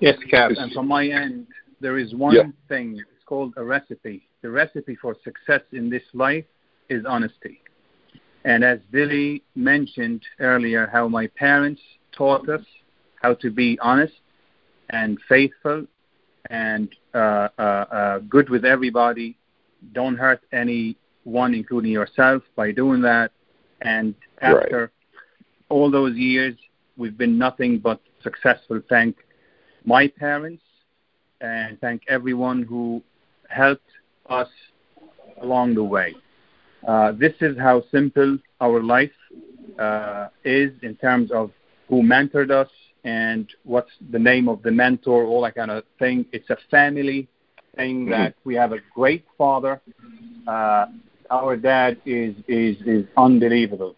Yes, 0.00 0.18
Cap. 0.30 0.50
And 0.56 0.72
from 0.72 0.88
my 0.88 1.06
end, 1.06 1.46
there 1.80 1.98
is 1.98 2.14
one 2.14 2.34
yeah. 2.34 2.42
thing. 2.68 2.98
It's 2.98 3.24
called 3.26 3.54
a 3.56 3.64
recipe. 3.64 4.28
The 4.42 4.50
recipe 4.50 4.96
for 4.96 5.16
success 5.24 5.62
in 5.72 5.88
this 5.88 6.02
life 6.12 6.44
is 6.88 7.04
honesty. 7.06 7.60
And 8.44 8.62
as 8.62 8.78
Billy 8.90 9.42
mentioned 9.54 10.22
earlier, 10.40 10.88
how 10.92 11.08
my 11.08 11.26
parents 11.28 11.80
taught 12.12 12.48
us 12.48 12.60
how 13.22 13.34
to 13.34 13.50
be 13.50 13.78
honest 13.80 14.14
and 14.90 15.18
faithful 15.28 15.86
and 16.50 16.88
uh, 16.88 16.88
uh, 16.88 16.90
uh, 16.90 17.03
good 18.28 18.48
with 18.50 18.64
everybody. 18.64 19.36
Don't 19.92 20.16
hurt 20.16 20.40
anyone, 20.52 21.54
including 21.54 21.92
yourself, 21.92 22.42
by 22.56 22.72
doing 22.72 23.02
that. 23.02 23.30
And 23.82 24.14
after 24.40 24.80
right. 24.80 24.90
all 25.68 25.90
those 25.90 26.16
years, 26.16 26.54
we've 26.96 27.16
been 27.16 27.38
nothing 27.38 27.78
but 27.78 28.00
successful. 28.22 28.80
Thank 28.88 29.16
my 29.84 30.08
parents 30.08 30.62
and 31.40 31.78
thank 31.80 32.02
everyone 32.08 32.62
who 32.62 33.02
helped 33.48 33.90
us 34.28 34.48
along 35.42 35.74
the 35.74 35.84
way. 35.84 36.14
Uh, 36.86 37.12
this 37.12 37.34
is 37.40 37.56
how 37.58 37.82
simple 37.90 38.38
our 38.60 38.82
life 38.82 39.10
uh, 39.78 40.28
is 40.44 40.70
in 40.82 40.94
terms 40.96 41.30
of 41.30 41.50
who 41.88 42.02
mentored 42.02 42.50
us 42.50 42.68
and 43.04 43.52
what's 43.64 43.90
the 44.10 44.18
name 44.18 44.48
of 44.48 44.62
the 44.62 44.70
mentor, 44.70 45.24
all 45.24 45.42
that 45.42 45.54
kind 45.54 45.70
of 45.70 45.84
thing. 45.98 46.24
It's 46.32 46.48
a 46.50 46.56
family 46.70 47.28
thing 47.76 48.02
mm-hmm. 48.02 48.10
that 48.10 48.34
we 48.44 48.54
have 48.54 48.72
a 48.72 48.78
great 48.94 49.24
father. 49.36 49.80
Uh, 50.46 50.86
our 51.30 51.56
dad 51.56 52.00
is 52.04 52.34
is 52.48 52.76
is 52.86 53.06
unbelievable, 53.16 53.96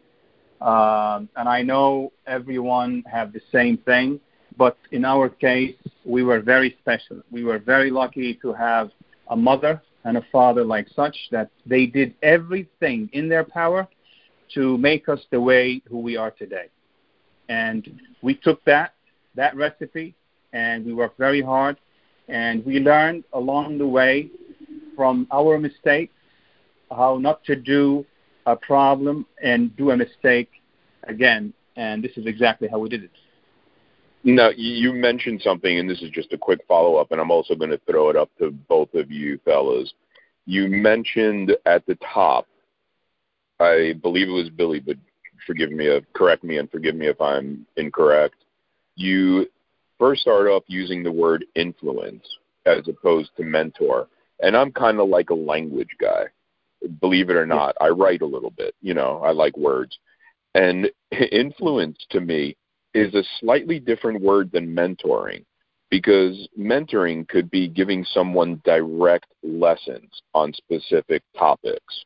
um, 0.61 1.29
and 1.37 1.49
I 1.49 1.63
know 1.63 2.13
everyone 2.27 3.05
have 3.11 3.33
the 3.33 3.41
same 3.53 3.79
thing. 3.79 4.21
But 4.59 4.79
in 4.91 5.05
our 5.05 5.29
case, 5.29 5.77
we 6.05 6.23
were 6.23 6.41
very 6.41 6.77
special. 6.81 7.23
We 7.31 7.45
were 7.45 7.59
very 7.59 7.91
lucky 7.91 8.35
to 8.43 8.53
have 8.55 8.91
a 9.29 9.37
mother 9.37 9.83
and 10.05 10.17
a 10.17 10.25
father 10.33 10.65
like 10.65 10.89
such 10.95 11.17
that 11.31 11.51
they 11.67 11.85
did 11.85 12.15
everything 12.23 13.11
in 13.13 13.29
their 13.29 13.45
power 13.45 13.87
to 14.55 14.79
make 14.79 15.09
us 15.09 15.21
the 15.31 15.41
way 15.41 15.83
who 15.89 15.99
we 15.99 16.17
are 16.17 16.31
today. 16.31 16.69
And 17.49 18.01
we 18.23 18.35
took 18.35 18.65
that 18.65 18.95
that 19.37 19.57
recipe 19.57 20.15
and 20.53 20.85
we 20.85 20.93
worked 20.93 21.19
very 21.19 21.43
hard 21.43 21.77
and 22.29 22.65
we 22.65 22.81
learned 22.81 23.25
along 23.33 23.79
the 23.79 23.87
way 23.87 24.29
from 24.97 25.27
our 25.33 25.59
mistakes 25.59 26.15
how 26.91 27.19
not 27.19 27.45
to 27.45 27.57
do 27.57 28.05
a 28.47 28.57
problem 28.57 29.27
and 29.43 29.77
do 29.77 29.91
a 29.91 29.97
mistake 29.97 30.51
again. 31.05 31.53
And 31.77 32.03
this 32.03 32.13
is 32.17 32.27
exactly 32.27 32.69
how 32.69 32.79
we 32.79 32.89
did 32.89 33.05
it. 33.05 33.11
Now, 34.25 34.51
you 34.57 34.93
mentioned 34.93 35.43
something, 35.43 35.79
and 35.79 35.89
this 35.89 36.03
is 36.03 36.11
just 36.11 36.33
a 36.33 36.39
quick 36.39 36.61
follow 36.67 36.97
up, 36.97 37.13
and 37.13 37.21
I'm 37.21 37.31
also 37.31 37.55
going 37.55 37.71
to 37.71 37.81
throw 37.89 38.11
it 38.11 38.17
up 38.17 38.31
to 38.39 38.51
both 38.51 38.93
of 38.95 39.11
you 39.11 39.39
fellows. 39.45 39.93
You 40.47 40.69
mentioned 40.69 41.57
at 41.65 41.87
the 41.87 41.97
top, 42.13 42.49
I 43.61 43.95
believe 44.03 44.29
it 44.29 44.33
was 44.33 44.51
Billy, 44.51 44.81
but 44.81 44.97
forgive 45.47 45.71
me, 45.71 45.95
uh, 45.95 46.01
correct 46.13 46.43
me, 46.43 46.59
and 46.59 46.69
forgive 46.71 46.97
me 46.97 47.07
if 47.07 47.21
I'm 47.21 47.67
incorrect. 47.77 48.37
You 48.97 49.47
first 49.99 50.23
start 50.23 50.49
off 50.49 50.65
using 50.67 51.03
the 51.03 51.13
word 51.13 51.45
influence 51.55 52.25
as 52.67 52.89
opposed 52.89 53.31
to 53.37 53.45
mentor, 53.45 54.09
and 54.41 54.57
I'm 54.57 54.73
kind 54.73 54.99
of 54.99 55.09
like 55.09 55.31
a 55.31 55.35
language 55.35 55.95
guy. 56.01 56.25
Believe 57.01 57.31
it 57.31 57.37
or 57.37 57.47
not, 57.47 57.75
I 57.81 57.89
write 57.89 58.23
a 58.23 58.27
little 58.27 58.51
bit. 58.51 58.75
You 58.83 58.95
know, 58.95 59.23
I 59.25 59.33
like 59.33 59.57
words, 59.57 59.99
and 60.55 60.91
influence 61.33 61.99
to 62.11 62.21
me 62.21 62.57
is 62.95 63.15
a 63.15 63.23
slightly 63.41 63.79
different 63.79 64.21
word 64.21 64.51
than 64.53 64.75
mentoring 64.75 65.45
because 65.91 66.49
mentoring 66.59 67.29
could 67.29 67.51
be 67.51 67.69
giving 67.69 68.05
someone 68.05 68.61
direct 68.65 69.27
lessons 69.43 70.11
on 70.35 70.53
specific 70.53 71.23
topics. 71.39 72.05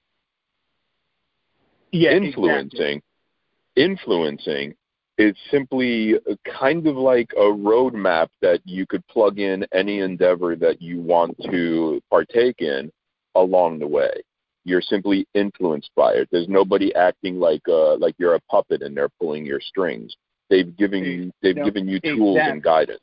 Yeah, 1.92 2.12
influencing 2.12 3.00
exactly. 3.00 3.02
influencing 3.76 4.75
is 5.21 5.37
simply 5.50 6.15
kind 6.59 6.87
of 6.87 6.97
like 6.97 7.31
a 7.37 7.41
roadmap 7.41 8.29
that 8.41 8.61
you 8.65 8.87
could 8.87 9.07
plug 9.07 9.39
in 9.39 9.67
any 9.75 9.99
endeavor 9.99 10.57
that 10.57 10.81
you 10.81 10.99
want 10.99 11.37
to 11.50 12.00
partake 12.09 12.61
in 12.61 12.91
along 13.35 13.79
the 13.79 13.87
way. 13.87 14.11
You're 14.65 14.81
simply 14.81 15.27
influenced 15.35 15.91
by 15.95 16.12
it. 16.15 16.29
There's 16.33 16.49
nobody 16.49 16.95
acting 16.95 17.39
like 17.39 17.61
uh, 17.69 17.97
like 17.99 18.15
you're 18.19 18.35
a 18.35 18.41
puppet 18.50 18.81
and 18.81 18.97
they're 18.97 19.11
pulling 19.21 19.45
your 19.45 19.61
strings. 19.61 20.17
They've 20.49 20.75
given 20.77 21.05
you 21.05 21.31
they've 21.43 21.57
no, 21.57 21.65
given 21.67 21.87
you 21.87 22.00
tools 22.00 22.37
exactly. 22.37 22.53
and 22.53 22.62
guidance. 22.62 23.00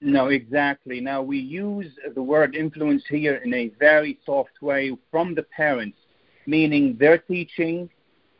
No, 0.00 0.26
exactly. 0.26 1.00
Now 1.00 1.22
we 1.22 1.38
use 1.38 1.92
the 2.16 2.22
word 2.22 2.56
influence 2.56 3.04
here 3.08 3.36
in 3.36 3.54
a 3.54 3.70
very 3.78 4.18
soft 4.26 4.60
way 4.60 4.96
from 5.10 5.36
the 5.36 5.44
parents, 5.44 5.98
meaning 6.46 6.96
they're 6.98 7.18
teaching 7.18 7.88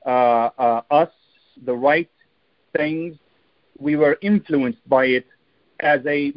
uh, 0.05 0.51
uh, 0.59 0.83
us 0.91 1.11
the 1.65 1.75
right 1.75 2.09
things. 2.77 3.17
We 3.79 3.97
were 3.97 4.19
influenced 4.23 4.87
by 4.89 5.07
it 5.07 5.27
as 5.81 6.01
a 6.07 6.33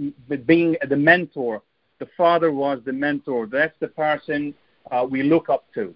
being 0.46 0.76
the 0.88 0.96
mentor. 0.96 1.62
The 2.00 2.08
father 2.18 2.52
was 2.52 2.80
the 2.86 2.94
mentor. 2.94 3.48
That's 3.48 3.76
the 3.80 3.88
person 3.88 4.54
uh, 4.92 5.06
we 5.10 5.24
look 5.24 5.50
up 5.50 5.66
to. 5.76 5.94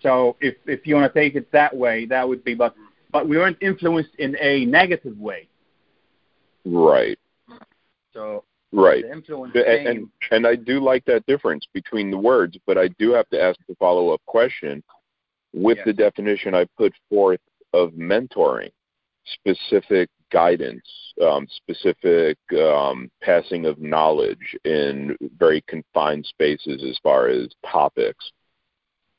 So 0.00 0.36
if 0.40 0.54
if 0.66 0.86
you 0.86 0.94
want 0.94 1.12
to 1.12 1.20
take 1.20 1.34
it 1.34 1.50
that 1.52 1.74
way, 1.76 2.06
that 2.06 2.26
would 2.28 2.44
be. 2.44 2.54
But 2.54 2.74
but 3.10 3.28
we 3.28 3.36
weren't 3.36 3.58
influenced 3.60 4.14
in 4.18 4.36
a 4.40 4.64
negative 4.64 5.18
way. 5.18 5.48
Right. 6.64 7.18
So 8.12 8.44
Right. 8.70 9.02
The 9.02 9.12
influence 9.12 9.54
and, 9.54 9.88
and 9.88 10.08
and 10.30 10.46
I 10.46 10.54
do 10.54 10.78
like 10.80 11.04
that 11.06 11.24
difference 11.26 11.66
between 11.72 12.10
the 12.10 12.18
words, 12.18 12.58
but 12.66 12.76
I 12.76 12.88
do 12.98 13.12
have 13.12 13.28
to 13.30 13.40
ask 13.40 13.58
the 13.66 13.74
follow 13.76 14.10
up 14.10 14.20
question. 14.26 14.82
With 15.54 15.78
Yes. 15.78 15.86
the 15.86 15.92
definition 15.94 16.54
I 16.54 16.66
put 16.76 16.92
forth 17.08 17.40
of 17.72 17.92
mentoring, 17.92 18.70
specific 19.34 20.08
guidance, 20.30 20.84
um, 21.22 21.46
specific 21.56 22.36
um, 22.58 23.10
passing 23.22 23.66
of 23.66 23.78
knowledge 23.80 24.56
in 24.64 25.16
very 25.38 25.62
confined 25.68 26.26
spaces 26.26 26.84
as 26.88 26.98
far 27.02 27.28
as 27.28 27.48
topics, 27.70 28.30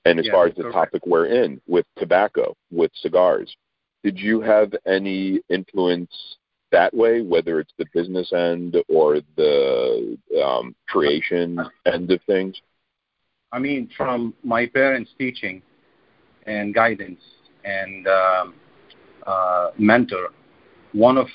and 0.05 0.19
as 0.19 0.25
Yes, 0.25 0.33
far 0.33 0.47
as 0.47 0.55
the 0.55 0.63
correct. 0.63 0.73
topic 0.73 1.05
we're 1.05 1.25
in 1.27 1.61
with 1.67 1.85
tobacco, 1.97 2.55
with 2.71 2.91
cigars. 2.95 3.55
Did 4.03 4.17
you 4.17 4.41
have 4.41 4.73
any 4.85 5.41
influence 5.49 6.11
that 6.71 6.93
way, 6.93 7.21
whether 7.21 7.59
it's 7.59 7.73
the 7.77 7.85
business 7.93 8.31
end 8.31 8.77
or 8.87 9.19
the 9.35 10.17
um, 10.43 10.75
creation 10.87 11.59
end 11.85 12.11
of 12.11 12.21
things? 12.23 12.61
I 13.51 13.59
mean, 13.59 13.89
from 13.97 14.33
my 14.43 14.65
parents' 14.67 15.11
teaching 15.17 15.61
and 16.45 16.73
guidance 16.73 17.21
and 17.63 18.07
um, 18.07 18.53
uh, 19.29 19.71
mentor, 19.77 20.29
one 20.93 21.17
of 21.17 21.27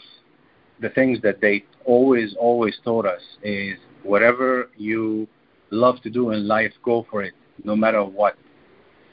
the 0.81 0.89
things 0.91 1.21
that 1.23 1.41
they 1.41 1.65
always, 1.85 2.35
always 2.39 2.77
taught 2.85 3.07
us 3.07 3.21
is 3.43 3.79
whatever 4.03 4.69
you 4.77 5.29
love 5.71 6.01
to 6.03 6.11
do 6.11 6.31
in 6.31 6.49
life, 6.49 6.73
go 6.85 7.07
for 7.11 7.23
it, 7.23 7.35
no 7.63 7.77
matter 7.77 8.03
what. 8.05 8.37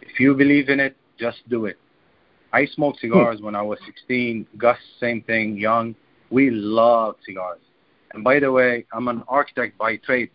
If 0.02 0.20
you 0.20 0.34
believe 0.34 0.70
in 0.70 0.80
it, 0.80 0.96
just 1.20 1.38
do 1.50 1.66
it. 1.66 1.78
I 2.54 2.66
smoked 2.66 3.00
cigars 3.00 3.40
when 3.40 3.56
I 3.56 3.62
was 3.62 3.78
16. 3.86 4.48
Gus, 4.58 4.78
same 5.00 5.22
thing, 5.22 5.58
young. 5.58 5.96
We 6.32 6.50
love 6.50 7.16
cigars. 7.26 7.62
And 8.14 8.24
by 8.24 8.40
the 8.40 8.52
way, 8.52 8.86
I'm 8.92 9.08
an 9.08 9.24
architect 9.28 9.78
by 9.78 9.98
trade. 9.98 10.32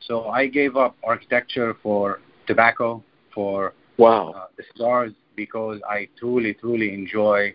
So 0.00 0.28
I 0.28 0.48
gave 0.48 0.76
up 0.76 0.96
architecture 1.04 1.76
for 1.82 2.20
tobacco, 2.46 3.02
for 3.34 3.72
Wow. 3.96 4.32
uh, 4.36 4.46
the 4.56 4.64
cigars, 4.72 5.12
because 5.36 5.80
I 5.88 6.08
truly, 6.18 6.54
truly 6.54 6.92
enjoy 6.92 7.54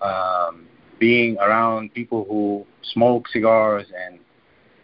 um, 0.00 0.66
being 0.98 1.36
around 1.38 1.94
people 1.94 2.24
who 2.28 2.66
smoke 2.92 3.28
cigars 3.28 3.86
and 4.06 4.18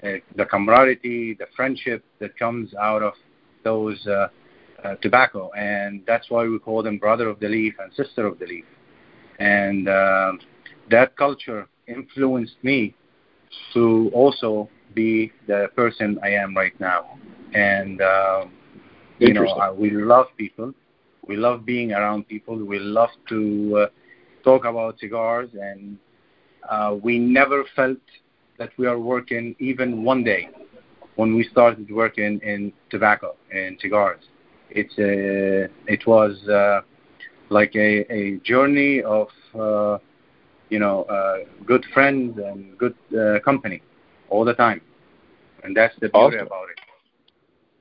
uh, 0.02 0.18
the 0.36 0.44
camaraderie, 0.44 1.34
the 1.38 1.46
friendship 1.56 2.04
that 2.20 2.38
comes 2.38 2.74
out 2.74 3.02
of 3.02 3.14
those 3.64 4.06
uh, 4.06 4.28
uh, 4.84 4.94
tobacco. 4.96 5.50
And 5.56 6.02
that's 6.06 6.30
why 6.30 6.46
we 6.46 6.58
call 6.58 6.82
them 6.82 6.98
brother 6.98 7.28
of 7.28 7.40
the 7.40 7.48
leaf 7.48 7.74
and 7.78 7.92
sister 7.94 8.26
of 8.26 8.38
the 8.38 8.46
leaf. 8.46 8.64
And 9.38 9.88
um, 9.88 10.40
that 10.90 11.16
culture 11.16 11.68
influenced 11.86 12.56
me 12.62 12.94
to 13.74 14.10
also 14.14 14.68
be 14.94 15.32
the 15.46 15.70
person 15.74 16.18
I 16.22 16.30
am 16.30 16.56
right 16.56 16.78
now. 16.80 17.18
And 17.54 18.00
um, 18.00 18.52
you 19.18 19.32
know, 19.32 19.46
uh, 19.46 19.72
we 19.72 19.90
love 19.90 20.26
people. 20.36 20.72
We 21.28 21.36
love 21.36 21.64
being 21.66 21.92
around 21.92 22.28
people. 22.28 22.56
We 22.64 22.78
love 22.80 23.10
to 23.28 23.78
uh, 23.84 23.86
talk 24.44 24.64
about 24.64 24.98
cigars, 25.00 25.50
and 25.60 25.98
uh, 26.68 26.96
we 27.02 27.18
never 27.18 27.64
felt 27.76 27.98
that 28.58 28.70
we 28.78 28.86
are 28.86 28.98
working 28.98 29.54
even 29.60 30.04
one 30.04 30.24
day 30.24 30.48
when 31.16 31.34
we 31.36 31.44
started 31.44 31.90
working 31.90 32.40
in 32.42 32.72
tobacco 32.90 33.34
and 33.52 33.78
cigars. 33.80 34.20
It's 34.70 34.96
a, 34.98 35.68
it 35.86 36.06
was 36.06 36.36
uh, 36.48 36.80
like 37.50 37.74
a, 37.76 38.10
a 38.12 38.38
journey 38.44 39.02
of 39.02 39.28
uh, 39.58 39.98
you 40.70 40.78
know 40.78 41.02
uh, 41.04 41.38
good 41.66 41.84
friends 41.94 42.38
and 42.38 42.76
good 42.78 42.94
uh, 43.18 43.40
company 43.44 43.82
all 44.30 44.44
the 44.44 44.54
time, 44.54 44.80
and 45.64 45.76
that's 45.76 45.94
the 46.00 46.08
beauty 46.08 46.36
Awesome. 46.36 46.46
about 46.46 46.68
it. 46.70 46.87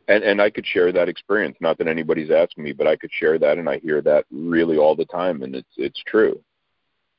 And 0.07 0.23
and 0.23 0.41
I 0.41 0.49
could 0.49 0.65
share 0.65 0.91
that 0.91 1.09
experience. 1.09 1.57
Not 1.59 1.77
that 1.79 1.87
anybody's 1.87 2.31
asking 2.31 2.63
me, 2.63 2.71
but 2.71 2.87
I 2.87 2.95
could 2.95 3.11
share 3.11 3.37
that, 3.39 3.57
and 3.57 3.69
I 3.69 3.79
hear 3.79 4.01
that 4.01 4.25
really 4.31 4.77
all 4.77 4.95
the 4.95 5.05
time, 5.05 5.43
and 5.43 5.55
it's 5.55 5.73
it's 5.77 6.01
true. 6.05 6.41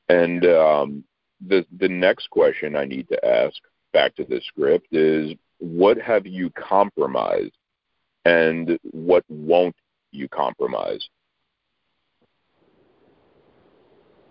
And 0.09 0.45
um, 0.45 1.03
the 1.47 1.65
the 1.77 1.89
next 1.89 2.29
question 2.29 2.75
I 2.75 2.85
need 2.85 3.07
to 3.09 3.25
ask 3.25 3.55
back 3.93 4.15
to 4.15 4.23
the 4.23 4.41
script 4.47 4.87
is, 4.91 5.33
what 5.59 5.97
have 5.99 6.25
you 6.25 6.49
compromised, 6.51 7.57
and 8.25 8.79
what 8.91 9.23
won't 9.29 9.75
you 10.11 10.27
compromise? 10.27 11.07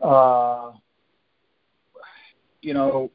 uh, 0.03 0.73
you 2.63 2.75
know, 2.75 3.11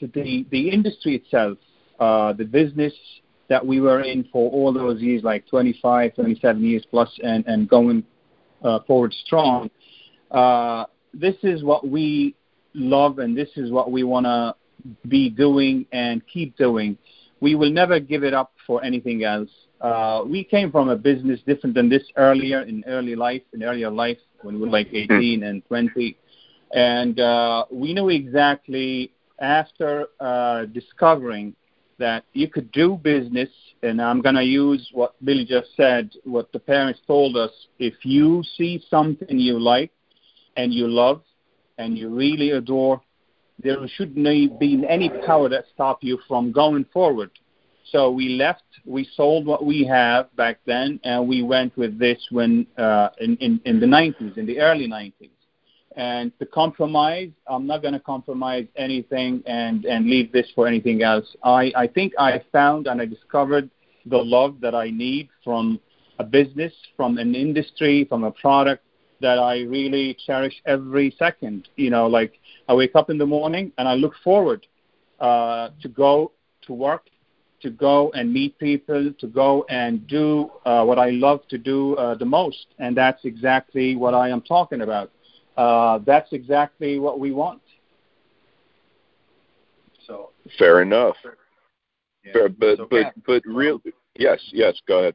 the 0.00 0.06
the, 0.08 0.46
the 0.50 0.70
industry 0.70 1.16
itself, 1.16 1.58
uh, 1.98 2.32
the 2.32 2.44
business 2.44 2.92
that 3.48 3.64
we 3.64 3.80
were 3.80 4.00
in 4.00 4.24
for 4.32 4.50
all 4.50 4.72
those 4.72 5.00
years, 5.00 5.22
like 5.22 5.46
25, 5.48 6.14
27 6.14 6.62
years 6.62 6.84
plus, 6.90 7.08
and 7.22 7.44
and 7.46 7.68
going 7.68 8.04
uh, 8.62 8.80
forward 8.86 9.12
strong. 9.24 9.70
Uh, 10.30 10.84
this 11.12 11.36
is 11.42 11.62
what 11.62 11.86
we 11.86 12.34
love, 12.74 13.18
and 13.18 13.36
this 13.36 13.50
is 13.56 13.70
what 13.70 13.90
we 13.90 14.02
want 14.02 14.26
to 14.26 14.54
be 15.08 15.28
doing 15.30 15.86
and 15.92 16.22
keep 16.26 16.56
doing. 16.56 16.96
We 17.40 17.54
will 17.54 17.70
never 17.70 18.00
give 18.00 18.24
it 18.24 18.34
up 18.34 18.52
for 18.66 18.82
anything 18.84 19.24
else. 19.24 19.50
Uh, 19.80 20.22
we 20.26 20.44
came 20.44 20.70
from 20.70 20.88
a 20.88 20.96
business 20.96 21.40
different 21.46 21.74
than 21.74 21.88
this 21.88 22.02
earlier 22.16 22.62
in 22.62 22.82
early 22.86 23.14
life, 23.14 23.42
in 23.52 23.62
earlier 23.62 23.90
life 23.90 24.18
when 24.42 24.54
we 24.54 24.60
were 24.62 24.68
like 24.68 24.88
18 24.92 25.42
and 25.42 25.64
20, 25.66 26.16
and 26.74 27.20
uh, 27.20 27.64
we 27.70 27.92
knew 27.92 28.08
exactly 28.08 29.12
after 29.40 30.06
uh, 30.20 30.64
discovering 30.66 31.54
that 31.98 32.24
you 32.32 32.48
could 32.48 32.70
do 32.72 32.98
business, 33.02 33.48
and 33.82 34.00
I'm 34.00 34.20
going 34.20 34.34
to 34.34 34.44
use 34.44 34.88
what 34.92 35.14
Billy 35.24 35.44
just 35.44 35.68
said, 35.76 36.10
what 36.24 36.52
the 36.52 36.58
parents 36.58 37.00
told 37.06 37.36
us. 37.36 37.50
If 37.78 37.94
you 38.04 38.42
see 38.56 38.82
something 38.88 39.38
you 39.38 39.58
like 39.58 39.90
and 40.56 40.72
you 40.72 40.88
love 40.88 41.22
and 41.78 41.96
you 41.96 42.08
really 42.08 42.50
adore, 42.50 43.00
there 43.62 43.76
shouldn't 43.96 44.58
be 44.58 44.84
any 44.88 45.10
power 45.26 45.48
that 45.48 45.64
stop 45.72 45.98
you 46.02 46.18
from 46.26 46.52
going 46.52 46.84
forward. 46.92 47.30
So 47.90 48.10
we 48.10 48.30
left, 48.30 48.64
we 48.84 49.08
sold 49.14 49.46
what 49.46 49.64
we 49.64 49.84
have 49.84 50.34
back 50.36 50.58
then, 50.66 50.98
and 51.04 51.28
we 51.28 51.42
went 51.42 51.76
with 51.76 51.98
this 51.98 52.18
when 52.30 52.66
uh, 52.76 53.10
in, 53.20 53.36
in, 53.36 53.60
in 53.64 53.78
the 53.78 53.86
90s, 53.86 54.36
in 54.36 54.46
the 54.46 54.58
early 54.58 54.88
90s. 54.88 55.30
And 55.96 56.36
to 56.40 56.46
compromise, 56.46 57.30
I'm 57.46 57.66
not 57.66 57.82
going 57.82 57.94
to 57.94 58.00
compromise 58.00 58.66
anything 58.76 59.42
and, 59.46 59.84
and 59.84 60.06
leave 60.10 60.32
this 60.32 60.46
for 60.54 60.66
anything 60.66 61.02
else. 61.02 61.36
I, 61.44 61.72
I 61.76 61.86
think 61.86 62.12
I 62.18 62.42
found 62.50 62.88
and 62.88 63.00
I 63.00 63.06
discovered 63.06 63.70
the 64.06 64.18
love 64.18 64.60
that 64.60 64.74
I 64.74 64.90
need 64.90 65.28
from 65.44 65.78
a 66.18 66.24
business, 66.24 66.72
from 66.96 67.18
an 67.18 67.34
industry, 67.34 68.06
from 68.08 68.24
a 68.24 68.30
product 68.32 68.82
that 69.20 69.38
I 69.38 69.62
really 69.62 70.16
cherish 70.26 70.54
every 70.66 71.14
second. 71.18 71.68
You 71.76 71.90
know, 71.90 72.06
like 72.06 72.34
I 72.68 72.74
wake 72.74 72.94
up 72.94 73.10
in 73.10 73.18
the 73.18 73.26
morning 73.26 73.72
and 73.78 73.88
I 73.88 73.94
look 73.94 74.14
forward 74.22 74.66
uh, 75.20 75.70
to 75.80 75.88
go 75.88 76.32
to 76.66 76.72
work, 76.72 77.06
to 77.62 77.70
go 77.70 78.10
and 78.14 78.32
meet 78.32 78.58
people, 78.58 79.12
to 79.18 79.26
go 79.26 79.64
and 79.68 80.06
do 80.06 80.50
uh, 80.66 80.84
what 80.84 80.98
I 80.98 81.10
love 81.10 81.46
to 81.48 81.58
do 81.58 81.94
uh, 81.96 82.14
the 82.16 82.24
most. 82.24 82.66
And 82.78 82.96
that's 82.96 83.24
exactly 83.24 83.96
what 83.96 84.12
I 84.14 84.28
am 84.28 84.42
talking 84.42 84.82
about. 84.82 85.10
Uh, 85.56 85.98
that's 86.04 86.32
exactly 86.32 86.98
what 86.98 87.20
we 87.20 87.32
want. 87.32 87.60
So 90.06 90.30
Fair 90.58 90.82
enough. 90.82 91.16
yeah. 92.24 92.32
Fair, 92.32 92.48
but 92.48 92.76
So, 92.76 92.86
but 92.90 93.02
Cap, 93.04 93.14
but 93.26 93.42
real. 93.46 93.80
Yes, 94.16 94.40
yes. 94.52 94.74
Go 94.86 94.98
ahead. 95.00 95.14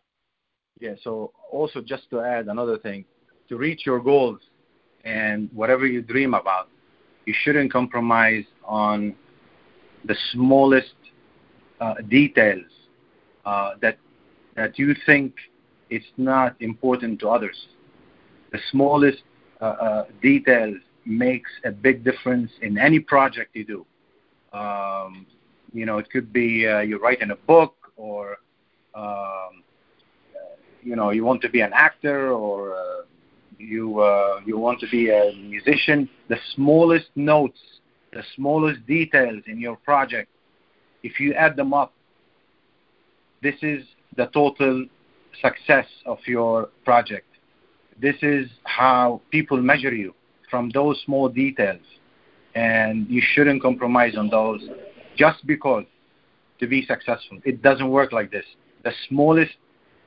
Yeah. 0.79 0.95
So 1.03 1.31
also 1.51 1.81
just 1.81 2.09
to 2.11 2.21
add 2.21 2.47
another 2.47 2.77
thing, 2.77 3.05
to 3.49 3.57
reach 3.57 3.85
your 3.85 3.99
goals 3.99 4.39
and 5.03 5.49
whatever 5.53 5.85
you 5.85 6.01
dream 6.01 6.33
about, 6.33 6.69
you 7.25 7.33
shouldn't 7.43 7.71
compromise 7.71 8.45
on 8.63 9.15
the 10.05 10.15
smallest 10.31 10.93
uh, 11.79 11.95
details 12.09 12.65
uh, 13.45 13.71
that 13.81 13.97
that 14.55 14.77
you 14.79 14.95
think 15.05 15.35
it's 15.89 16.11
not 16.17 16.55
important 16.59 17.19
to 17.19 17.29
others. 17.29 17.67
The 18.51 18.59
smallest 18.71 19.23
uh, 19.61 19.65
uh, 19.65 20.05
details 20.21 20.77
makes 21.05 21.49
a 21.65 21.71
big 21.71 22.03
difference 22.03 22.51
in 22.61 22.77
any 22.77 22.99
project 22.99 23.55
you 23.55 23.65
do. 23.65 23.85
Um, 24.57 25.25
you 25.73 25.85
know, 25.85 25.97
it 25.97 26.09
could 26.09 26.31
be 26.33 26.67
uh, 26.67 26.79
you're 26.79 26.99
writing 26.99 27.31
a 27.31 27.35
book 27.35 27.75
or 27.97 28.37
um, 28.95 29.63
you 30.83 30.95
know 30.95 31.11
you 31.11 31.23
want 31.23 31.41
to 31.41 31.49
be 31.49 31.61
an 31.61 31.71
actor 31.73 32.31
or 32.31 32.73
uh, 32.75 33.01
you 33.57 33.99
uh, 33.99 34.39
you 34.45 34.57
want 34.57 34.79
to 34.79 34.87
be 34.89 35.09
a 35.09 35.31
musician 35.35 36.09
the 36.29 36.37
smallest 36.55 37.07
notes 37.15 37.59
the 38.13 38.23
smallest 38.35 38.85
details 38.87 39.43
in 39.47 39.59
your 39.59 39.75
project 39.77 40.29
if 41.03 41.19
you 41.19 41.33
add 41.33 41.55
them 41.55 41.73
up 41.73 41.93
this 43.43 43.55
is 43.61 43.83
the 44.15 44.25
total 44.27 44.85
success 45.41 45.85
of 46.05 46.17
your 46.25 46.69
project 46.83 47.27
this 48.01 48.15
is 48.21 48.49
how 48.79 49.19
people 49.29 49.61
measure 49.61 49.93
you 49.93 50.15
from 50.49 50.69
those 50.69 50.97
small 51.05 51.27
details 51.27 51.85
and 52.55 53.05
you 53.09 53.21
shouldn't 53.33 53.61
compromise 53.61 54.15
on 54.15 54.29
those 54.29 54.61
just 55.17 55.45
because 55.45 55.83
to 56.61 56.65
be 56.65 56.85
successful. 56.85 57.39
It 57.43 57.61
doesn't 57.61 57.89
work 57.89 58.13
like 58.13 58.31
this. 58.31 58.45
The 58.85 58.93
smallest 59.09 59.51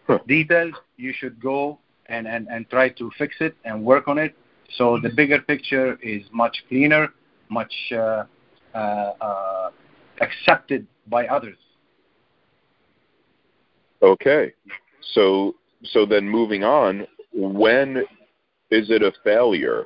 huh. 0.06 0.20
details 0.26 0.72
you 0.96 1.12
should 1.14 1.38
go 1.38 1.78
and, 2.06 2.26
and, 2.26 2.48
and 2.48 2.68
try 2.70 2.88
to 2.88 3.10
fix 3.18 3.36
it 3.40 3.54
and 3.66 3.84
work 3.84 4.08
on 4.08 4.16
it. 4.16 4.34
So 4.78 4.98
the 5.02 5.10
bigger 5.10 5.42
picture 5.42 5.98
is 6.02 6.22
much 6.32 6.64
cleaner, 6.70 7.08
much 7.50 7.74
uh, 7.92 8.24
uh, 8.74 8.78
uh, 8.78 9.70
accepted 10.22 10.86
by 11.08 11.26
others. 11.26 11.58
Okay, 14.02 14.54
so 15.12 15.56
so 15.84 16.06
then 16.06 16.26
moving 16.26 16.64
on, 16.64 17.06
when 17.34 18.02
is 18.72 18.88
it 18.88 19.02
a 19.02 19.12
failure? 19.22 19.84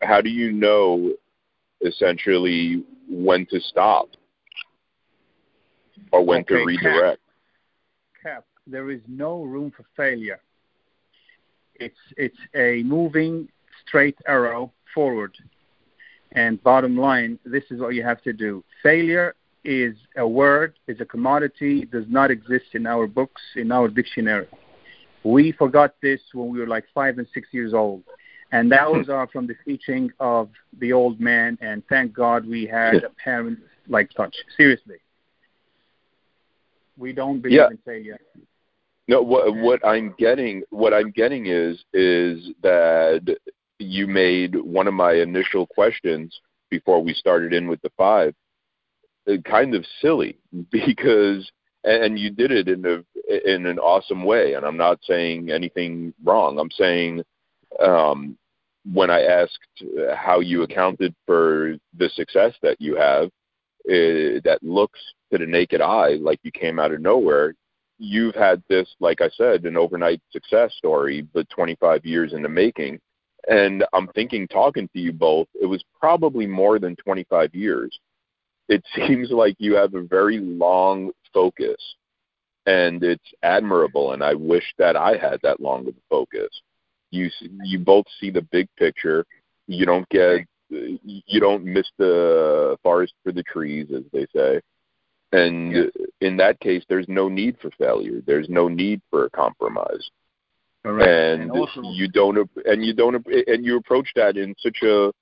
How 0.00 0.20
do 0.20 0.30
you 0.30 0.52
know 0.52 1.12
essentially 1.84 2.84
when 3.08 3.46
to 3.46 3.60
stop 3.60 4.08
or 6.12 6.24
when 6.24 6.42
okay, 6.42 6.54
to 6.54 6.64
redirect? 6.64 7.20
Cap, 8.22 8.34
Cap, 8.34 8.44
there 8.66 8.90
is 8.90 9.00
no 9.08 9.42
room 9.42 9.72
for 9.76 9.84
failure. 9.96 10.40
It's 11.74 11.96
it's 12.16 12.38
a 12.54 12.82
moving 12.84 13.48
straight 13.84 14.18
arrow 14.26 14.72
forward. 14.94 15.36
And 16.32 16.62
bottom 16.62 16.96
line, 16.96 17.38
this 17.44 17.64
is 17.70 17.80
what 17.80 17.94
you 17.94 18.04
have 18.04 18.22
to 18.22 18.32
do. 18.32 18.62
Failure 18.82 19.34
is 19.64 19.96
a 20.16 20.26
word, 20.26 20.74
is 20.86 21.00
a 21.00 21.04
commodity, 21.04 21.86
does 21.86 22.04
not 22.08 22.30
exist 22.30 22.66
in 22.74 22.86
our 22.86 23.06
books, 23.08 23.42
in 23.56 23.72
our 23.72 23.88
dictionary. 23.88 24.46
We 25.26 25.52
forgot 25.52 25.94
this 26.00 26.20
when 26.32 26.50
we 26.50 26.60
were 26.60 26.68
like 26.68 26.84
five 26.94 27.18
and 27.18 27.26
six 27.34 27.48
years 27.50 27.74
old. 27.74 28.04
And 28.52 28.70
those 28.70 29.08
are 29.08 29.26
from 29.26 29.48
the 29.48 29.56
teaching 29.64 30.12
of 30.20 30.50
the 30.78 30.92
old 30.92 31.20
man, 31.20 31.58
and 31.60 31.82
thank 31.88 32.12
God 32.12 32.46
we 32.46 32.64
had 32.64 33.02
a 33.02 33.10
parent 33.22 33.58
like 33.88 34.08
such. 34.16 34.36
Seriously. 34.56 34.98
We 36.96 37.12
don't 37.12 37.40
believe 37.40 37.58
yeah. 37.58 37.70
in 37.70 37.78
failure. 37.78 38.18
No, 39.08 39.20
what 39.20 39.54
what 39.56 39.84
I'm 39.84 40.14
getting 40.16 40.62
what 40.70 40.94
I'm 40.94 41.10
getting 41.10 41.46
is 41.46 41.82
is 41.92 42.50
that 42.62 43.36
you 43.78 44.06
made 44.06 44.54
one 44.54 44.86
of 44.86 44.94
my 44.94 45.14
initial 45.14 45.66
questions 45.66 46.40
before 46.70 47.02
we 47.02 47.14
started 47.14 47.52
in 47.52 47.68
with 47.68 47.82
the 47.82 47.90
five 47.96 48.34
uh, 49.28 49.36
kind 49.44 49.74
of 49.74 49.84
silly 50.00 50.38
because 50.70 51.50
and 51.86 52.18
you 52.18 52.30
did 52.30 52.50
it 52.50 52.68
in 52.68 52.84
a 52.84 53.02
in 53.54 53.66
an 53.66 53.78
awesome 53.78 54.24
way 54.24 54.54
and 54.54 54.64
I'm 54.64 54.76
not 54.76 54.98
saying 55.02 55.50
anything 55.50 56.12
wrong. 56.24 56.58
I'm 56.58 56.70
saying 56.70 57.22
um, 57.80 58.36
when 58.92 59.10
I 59.10 59.22
asked 59.22 59.84
how 60.14 60.40
you 60.40 60.62
accounted 60.62 61.14
for 61.26 61.76
the 61.96 62.08
success 62.10 62.54
that 62.62 62.80
you 62.80 62.96
have, 62.96 63.26
uh, 63.88 64.42
that 64.44 64.58
looks 64.62 65.00
to 65.32 65.38
the 65.38 65.46
naked 65.46 65.80
eye 65.80 66.14
like 66.20 66.40
you 66.42 66.50
came 66.50 66.78
out 66.78 66.92
of 66.92 67.00
nowhere, 67.00 67.54
you've 67.98 68.34
had 68.34 68.62
this, 68.68 68.88
like 69.00 69.20
I 69.20 69.30
said, 69.30 69.64
an 69.64 69.76
overnight 69.76 70.20
success 70.30 70.72
story, 70.76 71.22
but 71.22 71.48
25 71.50 72.04
years 72.04 72.32
in 72.32 72.42
the 72.42 72.48
making. 72.48 73.00
And 73.48 73.84
I'm 73.92 74.08
thinking, 74.08 74.48
talking 74.48 74.88
to 74.92 74.98
you 74.98 75.12
both, 75.12 75.48
it 75.60 75.66
was 75.66 75.82
probably 75.98 76.46
more 76.46 76.78
than 76.78 76.96
25 76.96 77.54
years. 77.54 77.98
It 78.68 78.84
seems 78.94 79.30
like 79.30 79.56
you 79.58 79.74
have 79.76 79.94
a 79.94 80.02
very 80.02 80.38
long 80.38 81.12
focus, 81.36 81.76
and 82.64 83.04
it's 83.04 83.30
admirable. 83.42 84.12
And 84.12 84.22
I 84.24 84.32
wish 84.32 84.64
that 84.78 84.96
I 84.96 85.16
had 85.16 85.38
that 85.42 85.60
long 85.60 85.86
of 85.86 85.94
a 85.94 86.06
focus. 86.08 86.48
You 87.10 87.30
you 87.64 87.78
both 87.78 88.06
see 88.18 88.30
the 88.30 88.46
big 88.50 88.68
picture. 88.78 89.24
You 89.66 89.84
don't 89.84 90.08
get 90.08 90.46
you 90.70 91.40
don't 91.40 91.64
miss 91.64 91.88
the 91.98 92.76
forest 92.82 93.12
for 93.22 93.32
the 93.32 93.42
trees, 93.42 93.88
as 93.94 94.02
they 94.12 94.26
say. 94.34 94.60
And 95.32 95.72
yes. 95.72 95.90
in 96.20 96.36
that 96.38 96.58
case, 96.60 96.84
there's 96.88 97.08
no 97.08 97.28
need 97.28 97.56
for 97.60 97.70
failure. 97.78 98.22
There's 98.26 98.48
no 98.48 98.68
need 98.68 99.00
for 99.10 99.26
a 99.26 99.30
compromise. 99.30 100.10
Correct. 100.82 101.08
And, 101.08 101.42
and 101.42 101.50
also, 101.50 101.82
you 101.82 102.08
don't 102.08 102.48
and 102.64 102.84
you 102.84 102.94
don't 102.94 103.26
and 103.26 103.64
you 103.64 103.76
approach 103.76 104.08
that 104.16 104.36
in 104.36 104.54
such 104.58 104.78
a 104.82 105.12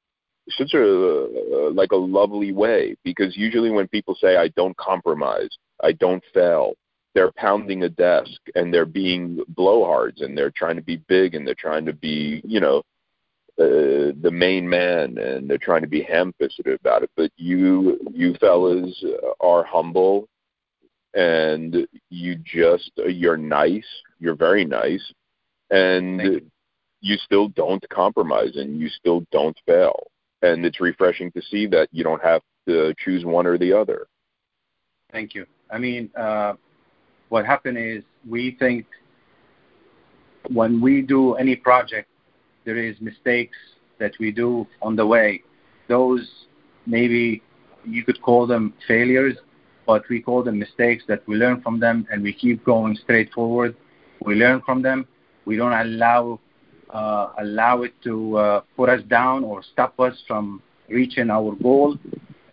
such 0.50 0.74
a 0.74 1.68
like 1.72 1.92
a 1.92 1.96
lovely 1.96 2.52
way 2.52 2.96
because 3.02 3.36
usually 3.36 3.70
when 3.70 3.88
people 3.88 4.14
say 4.20 4.36
I 4.36 4.48
don't 4.48 4.76
compromise, 4.76 5.48
I 5.84 5.92
don't 5.92 6.22
fail, 6.32 6.74
they're 7.14 7.32
pounding 7.36 7.84
a 7.84 7.88
desk 7.88 8.40
and 8.54 8.72
they're 8.72 8.86
being 8.86 9.38
blowhards 9.54 10.22
and 10.22 10.36
they're 10.36 10.50
trying 10.50 10.76
to 10.76 10.82
be 10.82 10.96
big 10.96 11.34
and 11.34 11.46
they're 11.46 11.54
trying 11.54 11.86
to 11.86 11.92
be 11.92 12.42
you 12.44 12.60
know 12.60 12.82
uh, 13.56 14.10
the 14.20 14.30
main 14.32 14.68
man 14.68 15.16
and 15.18 15.48
they're 15.48 15.58
trying 15.58 15.82
to 15.82 15.88
be 15.88 16.02
ham-fisted 16.02 16.66
about 16.66 17.04
it. 17.04 17.10
But 17.16 17.30
you, 17.36 18.00
you 18.12 18.34
fellas 18.40 19.04
are 19.40 19.62
humble 19.62 20.28
and 21.14 21.86
you 22.10 22.34
just, 22.34 22.90
you're 22.96 23.36
nice. 23.36 23.86
You're 24.18 24.34
very 24.34 24.64
nice. 24.64 25.04
And 25.70 26.20
you. 26.20 26.50
you 27.00 27.16
still 27.18 27.46
don't 27.46 27.88
compromise 27.90 28.56
and 28.56 28.80
you 28.80 28.88
still 28.88 29.24
don't 29.30 29.56
fail. 29.66 30.08
And 30.42 30.66
it's 30.66 30.80
refreshing 30.80 31.30
to 31.32 31.42
see 31.42 31.68
that 31.68 31.88
you 31.92 32.02
don't 32.02 32.22
have 32.24 32.42
to 32.66 32.92
choose 33.04 33.24
one 33.24 33.46
or 33.46 33.56
the 33.56 33.72
other. 33.72 34.08
Thank 35.12 35.32
you. 35.36 35.46
I 35.70 35.78
mean, 35.78 36.10
uh, 36.16 36.54
what 37.28 37.46
happened 37.46 37.78
is 37.78 38.02
we 38.28 38.56
think 38.58 38.86
when 40.50 40.80
we 40.80 41.02
do 41.02 41.34
any 41.34 41.56
project, 41.56 42.08
there 42.64 42.76
is 42.76 43.00
mistakes 43.00 43.56
that 43.98 44.12
we 44.18 44.30
do 44.30 44.66
on 44.82 44.96
the 44.96 45.06
way. 45.06 45.42
Those 45.88 46.28
maybe 46.86 47.42
you 47.84 48.04
could 48.04 48.20
call 48.22 48.46
them 48.46 48.74
failures, 48.86 49.36
but 49.86 50.02
we 50.08 50.20
call 50.20 50.42
them 50.42 50.58
mistakes 50.58 51.04
that 51.08 51.26
we 51.26 51.36
learn 51.36 51.60
from 51.60 51.80
them 51.80 52.06
and 52.10 52.22
we 52.22 52.32
keep 52.32 52.64
going 52.64 52.96
straight 52.96 53.32
forward. 53.32 53.76
We 54.24 54.34
learn 54.34 54.62
from 54.62 54.82
them. 54.82 55.06
We 55.44 55.56
don't 55.56 55.72
allow 55.72 56.40
uh, 56.90 57.32
allow 57.38 57.82
it 57.82 57.92
to 58.04 58.38
uh, 58.38 58.60
put 58.76 58.88
us 58.88 59.02
down 59.08 59.42
or 59.42 59.62
stop 59.72 59.98
us 59.98 60.22
from 60.28 60.62
reaching 60.88 61.28
our 61.28 61.54
goal, 61.56 61.96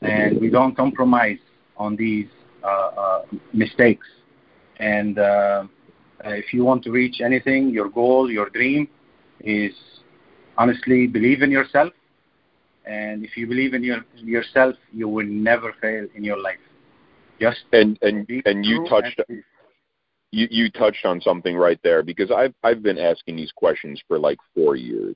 and 0.01 0.39
we 0.41 0.49
don't 0.49 0.75
compromise 0.75 1.37
on 1.77 1.95
these 1.95 2.27
mistakes. 3.53 4.07
And 4.77 5.19
uh, 5.19 5.65
if 6.25 6.53
you 6.53 6.63
want 6.63 6.83
to 6.83 6.91
reach 6.91 7.21
anything, 7.21 7.69
your 7.69 7.89
goal, 7.89 8.31
your 8.31 8.49
dream, 8.49 8.87
is 9.41 9.73
honestly 10.57 11.07
believe 11.07 11.41
in 11.41 11.51
yourself. 11.51 11.93
And 12.85 13.23
if 13.23 13.37
you 13.37 13.47
believe 13.47 13.73
in 13.73 13.83
your, 13.83 14.03
yourself, 14.15 14.75
you 14.91 15.07
will 15.07 15.25
never 15.27 15.73
fail 15.81 16.07
in 16.15 16.23
your 16.23 16.41
life. 16.41 16.57
Just 17.39 17.61
and 17.73 17.97
and 18.01 18.29
and 18.45 18.65
you 18.65 18.85
touched 18.87 19.19
and 19.27 19.43
you 20.31 20.47
you 20.49 20.69
touched 20.69 21.05
on 21.05 21.21
something 21.21 21.55
right 21.55 21.79
there 21.83 22.03
because 22.03 22.31
I've 22.31 22.53
I've 22.63 22.81
been 22.83 22.97
asking 22.97 23.35
these 23.35 23.51
questions 23.51 24.01
for 24.07 24.17
like 24.17 24.37
four 24.55 24.75
years, 24.75 25.15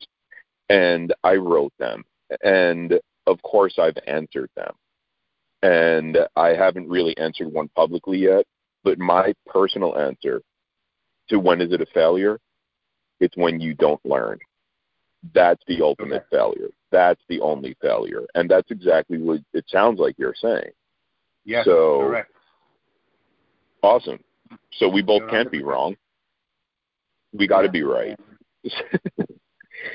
and 0.69 1.13
I 1.23 1.35
wrote 1.35 1.73
them, 1.79 2.03
and 2.43 2.99
of 3.27 3.41
course 3.43 3.77
I've 3.79 3.97
answered 4.07 4.49
them, 4.55 4.73
and 5.63 6.17
I 6.35 6.49
haven't 6.49 6.89
really 6.89 7.17
answered 7.17 7.51
one 7.51 7.69
publicly 7.69 8.19
yet. 8.19 8.45
But 8.83 8.99
my 8.99 9.33
personal 9.47 9.97
answer 9.97 10.41
to 11.29 11.39
when 11.39 11.59
is 11.59 11.73
it 11.73 11.81
a 11.81 11.87
failure? 11.87 12.39
It's 13.19 13.35
when 13.35 13.59
you 13.59 13.73
don't 13.73 14.03
learn 14.05 14.37
that's 15.33 15.61
the 15.67 15.81
ultimate 15.81 16.25
okay. 16.31 16.37
failure. 16.37 16.69
That's 16.91 17.21
the 17.29 17.41
only 17.41 17.75
failure. 17.81 18.25
And 18.35 18.49
that's 18.49 18.69
exactly 18.71 19.17
what 19.17 19.41
it 19.53 19.65
sounds 19.67 19.99
like 19.99 20.15
you're 20.17 20.35
saying. 20.35 20.71
Yes, 21.43 21.65
so, 21.65 21.99
correct. 21.99 22.31
Awesome. 23.81 24.19
So 24.73 24.89
we 24.89 25.01
both 25.01 25.29
can't 25.29 25.51
be 25.51 25.63
wrong. 25.63 25.95
We 27.33 27.47
got 27.47 27.61
to 27.61 27.67
yeah. 27.67 27.71
be 27.71 27.83
right. 27.83 28.19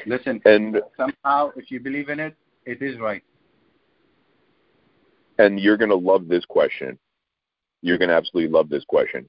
Listen, 0.07 0.41
and 0.45 0.81
somehow, 0.97 1.51
if 1.57 1.71
you 1.71 1.81
believe 1.81 2.09
in 2.09 2.21
it, 2.21 2.37
it 2.67 2.83
is 2.83 2.99
right. 2.99 3.23
And 5.41 5.59
you're 5.59 5.77
going 5.79 5.91
to 5.91 5.97
love 5.97 6.29
this 6.29 6.45
question. 6.45 6.99
You're 7.83 7.99
going 7.99 8.11
to 8.11 8.15
absolutely 8.15 8.53
love 8.53 8.69
this 8.69 8.85
question. 8.85 9.27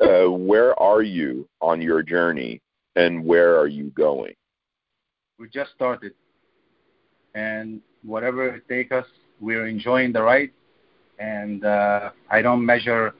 Uh, 0.00 0.30
where 0.30 0.78
are 0.80 1.02
you 1.02 1.48
on 1.60 1.80
your 1.80 2.02
journey, 2.02 2.60
and 2.96 3.24
where 3.24 3.58
are 3.58 3.66
you 3.66 3.90
going? 3.90 4.34
we 5.40 5.48
just 5.48 5.70
started, 5.74 6.12
and 7.34 7.80
whatever 8.02 8.56
it 8.56 8.68
takes 8.68 8.92
us, 8.92 9.06
we're 9.40 9.66
enjoying 9.66 10.12
the 10.12 10.22
ride. 10.22 10.50
And 11.18 11.64
uh, 11.64 12.10
I 12.30 12.42
don't 12.42 12.64
measure 12.64 13.14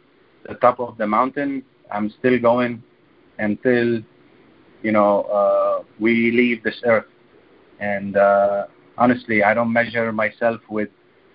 the 0.47 0.55
top 0.57 0.81
of 0.81 0.99
the 0.99 1.07
mountain. 1.07 1.63
I'm 1.91 2.11
still 2.19 2.39
going 2.39 2.83
until 3.39 4.01
you 4.83 4.93
know 4.93 5.23
uh, 5.23 5.85
we 5.99 6.31
leave 6.31 6.63
this 6.63 6.81
earth. 6.85 7.11
And 7.81 8.19
uh, 8.19 8.67
honestly, 8.99 9.43
I 9.43 9.55
don't 9.55 9.73
measure 9.73 10.13
myself 10.13 10.61
with 10.69 10.91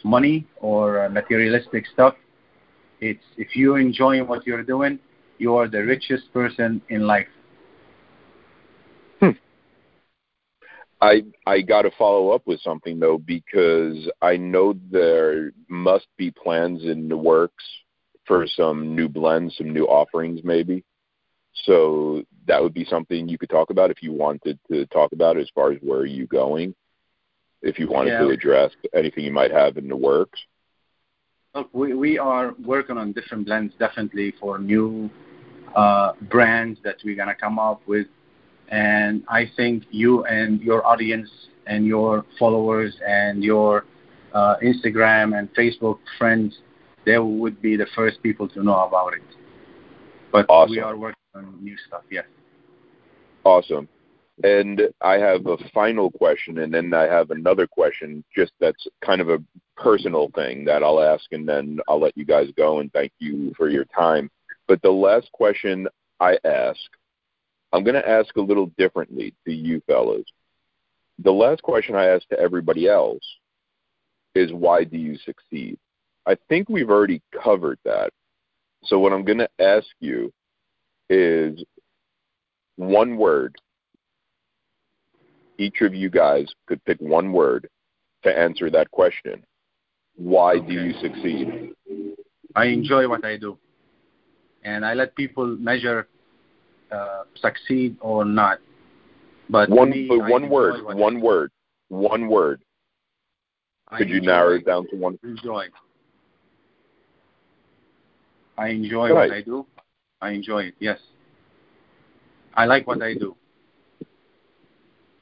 money 0.06 0.48
or 0.62 1.06
uh, 1.06 1.10
materialistic 1.10 1.86
stuff. 1.92 2.16
It's 3.02 3.24
if 3.38 3.56
you're 3.56 3.80
enjoying 3.80 4.28
what 4.28 4.46
you're 4.48 4.64
doing, 4.64 5.00
you 5.38 5.56
are 5.56 5.68
the 5.68 5.84
richest 5.84 6.32
person 6.32 6.82
in 6.90 7.06
life. 7.06 7.28
I 11.02 11.24
I 11.46 11.62
got 11.62 11.82
to 11.82 11.92
follow 11.98 12.30
up 12.30 12.44
with 12.46 12.62
something 12.62 13.00
though 13.00 13.18
because 13.18 14.10
I 14.22 14.38
know 14.38 14.76
there 14.92 15.52
must 15.68 16.08
be 16.18 16.32
plans 16.32 16.84
in 16.84 17.10
the 17.10 17.18
works 17.18 17.64
for 18.26 18.48
some 18.48 18.96
new 18.96 19.10
blends, 19.10 19.58
some 19.58 19.72
new 19.74 19.86
offerings, 19.86 20.40
maybe. 20.44 20.84
So 21.66 22.24
that 22.48 22.62
would 22.62 22.74
be 22.74 22.86
something 22.86 23.28
you 23.28 23.38
could 23.38 23.50
talk 23.50 23.70
about 23.70 23.92
if 23.92 24.02
you 24.02 24.12
wanted 24.14 24.60
to 24.72 24.86
talk 24.88 25.12
about 25.14 25.38
as 25.38 25.50
far 25.54 25.72
as 25.72 25.78
where 25.82 26.00
are 26.00 26.06
you 26.06 26.28
going, 26.28 26.74
if 27.62 27.80
you 27.80 27.88
wanted 27.88 28.12
Yeah. 28.12 28.20
to 28.20 28.30
address 28.30 28.72
anything 28.94 29.24
you 29.24 29.32
might 29.32 29.52
have 29.52 29.78
in 29.78 29.88
the 29.88 29.96
works. 29.96 30.40
Look, 31.54 31.70
we, 31.74 31.94
we 31.94 32.18
are 32.20 32.54
working 32.64 32.98
on 32.98 33.14
different 33.14 33.46
blends 33.46 33.74
definitely 33.80 34.32
for 34.40 34.60
new 34.60 35.10
uh, 35.76 36.14
brands 36.30 36.80
that 36.84 36.98
we're 37.04 37.16
gonna 37.16 37.36
come 37.36 37.60
up 37.60 37.82
with, 37.88 38.08
and 38.70 39.24
I 39.28 39.46
think 39.56 39.84
you 39.90 40.26
and 40.26 40.62
your 40.62 40.86
audience 40.86 41.30
and 41.68 41.86
your 41.86 42.26
followers 42.38 42.96
and 43.06 43.44
your 43.44 43.86
uh, 44.34 44.56
Instagram 44.64 45.38
and 45.38 45.54
Facebook 45.56 46.00
friends, 46.18 46.60
they 47.06 47.18
would 47.18 47.62
be 47.62 47.76
the 47.78 47.88
first 47.96 48.22
people 48.22 48.48
to 48.50 48.64
know 48.64 48.86
about 48.86 49.14
it. 49.14 49.22
But 50.32 50.46
Awesome. 50.50 50.72
we 50.72 50.80
are 50.80 50.96
working 50.98 51.16
on 51.36 51.58
new 51.64 51.78
stuff. 51.88 52.04
Yes. 52.12 52.26
Awesome. 53.46 53.88
And 54.44 54.82
I 55.02 55.14
have 55.14 55.46
a 55.48 55.58
final 55.74 56.12
question, 56.12 56.60
and 56.60 56.74
then 56.74 56.94
I 56.94 57.04
have 57.04 57.32
another 57.32 57.68
question, 57.68 58.24
just 58.36 58.52
that's 58.60 58.86
kind 59.04 59.22
of 59.22 59.30
a 59.30 59.42
personal 59.78 60.30
thing 60.36 60.66
that 60.66 60.84
I'll 60.84 61.02
ask, 61.02 61.24
and 61.32 61.48
then 61.48 61.80
I'll 61.88 62.02
let 62.02 62.18
you 62.18 62.26
guys 62.26 62.50
go 62.58 62.80
and 62.80 62.92
thank 62.92 63.14
you 63.20 63.54
for 63.56 63.70
your 63.70 63.86
time. 63.86 64.30
But 64.68 64.82
the 64.82 64.92
last 64.92 65.32
question 65.32 65.88
I 66.20 66.38
ask, 66.44 66.80
I'm 67.72 67.84
going 67.84 67.96
to 67.96 68.08
ask 68.08 68.36
a 68.36 68.42
little 68.42 68.72
differently 68.78 69.34
to 69.46 69.54
you 69.54 69.82
fellows. 69.88 70.26
The 71.20 71.32
last 71.32 71.62
question 71.62 71.96
I 71.96 72.08
ask 72.08 72.28
to 72.30 72.40
everybody 72.40 72.90
else 72.90 73.24
is 74.34 74.52
why 74.52 74.84
do 74.84 74.98
you 74.98 75.18
succeed? 75.18 75.78
I 76.26 76.36
think 76.50 76.68
we've 76.68 76.90
already 76.90 77.22
covered 77.42 77.80
that. 77.86 78.12
So 78.84 79.00
what 79.00 79.14
I'm 79.14 79.24
going 79.24 79.38
to 79.38 79.50
ask 79.60 79.88
you 80.00 80.34
is 81.10 81.64
one 82.76 83.18
word. 83.18 83.56
Each 85.58 85.82
of 85.82 85.94
you 85.94 86.10
guys 86.10 86.48
could 86.68 86.84
pick 86.86 87.00
one 87.00 87.32
word 87.32 87.70
to 88.24 88.38
answer 88.38 88.70
that 88.72 88.92
question. 88.92 89.46
Why 90.18 90.60
do 90.60 90.74
you 90.74 90.94
succeed? 91.02 91.72
I 92.56 92.66
enjoy 92.66 93.08
what 93.08 93.26
I 93.26 93.38
do, 93.38 93.58
and 94.64 94.86
I 94.86 94.94
let 94.94 95.16
people 95.16 95.46
measure 95.46 96.08
uh, 96.92 97.24
succeed 97.36 97.98
or 98.00 98.24
not. 98.24 98.60
But 99.50 99.70
One, 99.70 99.92
me, 99.92 100.08
but 100.08 100.20
one 100.30 100.50
word. 100.50 100.84
One 100.84 101.22
word. 101.22 101.52
One 101.90 102.28
word. 102.28 102.62
I 103.90 104.00
Could 104.00 104.10
you 104.10 104.22
narrow 104.22 104.56
it 104.56 104.66
down 104.66 104.88
to 104.90 104.96
one? 104.96 105.20
Enjoy. 105.24 105.66
I 108.58 108.70
enjoy 108.70 109.12
Right. 109.12 109.30
what 109.30 109.38
I 109.38 109.42
do. 109.42 109.66
I 110.22 110.32
enjoy 110.32 110.64
it. 110.64 110.76
Yes. 110.80 111.00
I 112.56 112.66
like 112.66 112.88
what 112.88 113.02
I 113.02 113.14
do. 113.14 113.36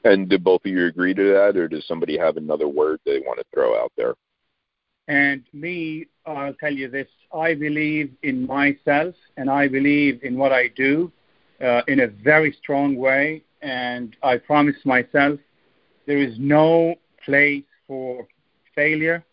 And 0.04 0.28
do 0.28 0.38
both 0.38 0.64
of 0.64 0.70
you 0.70 0.86
agree 0.86 1.14
to 1.14 1.32
that, 1.32 1.56
or 1.56 1.66
does 1.66 1.86
somebody 1.86 2.18
have 2.18 2.36
another 2.36 2.68
word 2.68 3.00
they 3.04 3.20
want 3.20 3.38
to 3.38 3.44
throw 3.52 3.74
out 3.82 3.92
there? 3.96 4.14
And 5.08 5.42
me, 5.52 6.06
I'll 6.26 6.54
tell 6.54 6.72
you 6.72 6.88
this 6.88 7.08
I 7.32 7.54
believe 7.54 8.10
in 8.22 8.46
myself 8.46 9.14
and 9.36 9.50
I 9.50 9.68
believe 9.68 10.22
in 10.22 10.36
what 10.38 10.52
I 10.52 10.68
do 10.68 11.10
uh, 11.62 11.82
in 11.88 12.00
a 12.00 12.06
very 12.06 12.56
strong 12.62 12.96
way. 12.96 13.42
And 13.62 14.16
I 14.22 14.36
promise 14.36 14.76
myself 14.84 15.40
there 16.06 16.18
is 16.18 16.34
no 16.38 16.94
place 17.24 17.64
for 17.86 18.26
failure, 18.74 19.24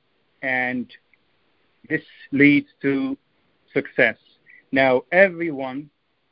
and 0.42 0.88
this 1.90 2.02
leads 2.32 2.68
to 2.82 3.18
success. 3.74 4.16
Now, 4.72 5.04
everyone, 5.12 5.90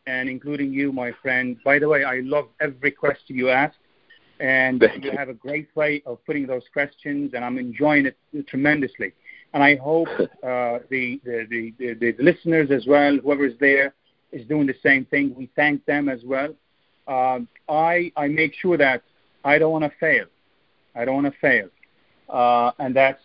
and 0.08 0.30
including 0.30 0.72
you, 0.72 0.92
my 0.94 1.12
friend, 1.22 1.58
by 1.66 1.80
the 1.80 1.90
way, 1.90 2.04
I 2.04 2.22
love 2.24 2.48
every 2.62 2.92
question 2.92 3.36
you 3.36 3.50
ask. 3.50 3.76
And 4.40 4.80
Thank 4.80 5.04
you 5.04 5.12
have 5.12 5.30
a 5.30 5.34
great 5.34 5.68
way 5.76 6.02
of 6.06 6.24
putting 6.26 6.48
those 6.48 6.64
questions, 6.72 7.32
and 7.34 7.44
I'm 7.44 7.58
enjoying 7.58 8.06
it 8.06 8.18
tremendously. 8.48 9.14
And 9.54 9.62
I 9.62 9.76
hope 9.76 10.08
uh, 10.20 10.80
the, 10.90 11.20
the, 11.24 11.74
the, 11.78 11.94
the, 11.94 12.16
listeners 12.20 12.72
as 12.72 12.86
well, 12.88 13.18
whoever's 13.18 13.54
there, 13.60 13.94
is 14.32 14.46
doing 14.48 14.68
the 14.68 14.76
same 14.84 15.06
thing. 15.06 15.34
We 15.36 15.50
thank 15.56 15.86
them 15.86 16.08
as 16.08 16.22
well. 16.24 16.54
Um, 17.08 17.48
I, 17.68 18.12
I 18.16 18.28
make 18.28 18.54
sure 18.54 18.78
that 18.78 19.02
I 19.44 19.58
don't 19.58 19.72
want 19.72 19.86
to 19.86 19.92
fail. 20.00 20.26
I 20.96 21.06
don't 21.06 21.24
want 21.24 21.34
to 21.34 21.40
fail. 21.40 21.70
Uh, 22.30 22.72
and 22.80 22.96
that's 22.96 23.22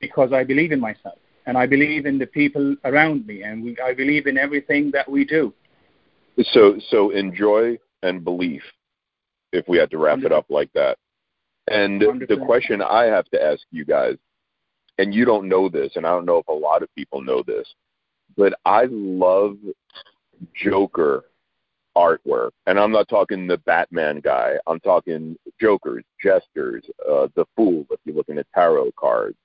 because 0.00 0.32
I 0.32 0.44
believe 0.44 0.72
in 0.72 0.80
myself 0.80 1.18
and 1.46 1.56
I 1.56 1.66
believe 1.66 2.06
in 2.06 2.18
the 2.18 2.26
people 2.26 2.76
around 2.84 3.26
me 3.26 3.42
and 3.42 3.62
we, 3.62 3.76
I 3.82 3.94
believe 3.94 4.26
in 4.26 4.36
everything 4.36 4.90
that 4.92 5.08
we 5.08 5.24
do. 5.24 5.54
So, 6.42 6.78
so 6.90 7.10
enjoy 7.10 7.78
and 8.02 8.24
belief. 8.24 8.62
If 9.52 9.66
we 9.68 9.78
had 9.78 9.90
to 9.90 9.98
wrap 9.98 10.20
it 10.20 10.32
up 10.32 10.46
like 10.48 10.70
that, 10.74 10.98
and 11.68 12.00
the 12.00 12.06
100%. 12.06 12.46
question 12.46 12.82
I 12.82 13.04
have 13.04 13.28
to 13.30 13.42
ask 13.42 13.62
you 13.70 13.84
guys, 13.84 14.16
and 14.98 15.14
you 15.14 15.24
don't 15.24 15.48
know 15.48 15.68
this, 15.68 15.92
and 15.96 16.06
I 16.06 16.10
don't 16.10 16.26
know 16.26 16.38
if 16.38 16.48
a 16.48 16.52
lot 16.52 16.82
of 16.82 16.94
people 16.94 17.20
know 17.20 17.42
this, 17.42 17.72
but 18.36 18.54
I 18.64 18.86
love 18.90 19.56
Joker 20.54 21.24
artwork, 21.96 22.50
and 22.66 22.78
I'm 22.78 22.92
not 22.92 23.08
talking 23.08 23.46
the 23.46 23.58
Batman 23.58 24.20
guy. 24.20 24.54
I'm 24.66 24.80
talking 24.80 25.36
Jokers, 25.60 26.04
jesters, 26.22 26.84
uh, 27.08 27.28
the 27.34 27.44
Fool. 27.56 27.86
If 27.90 28.00
you're 28.04 28.14
looking 28.14 28.38
at 28.38 28.46
tarot 28.54 28.92
cards, 28.96 29.36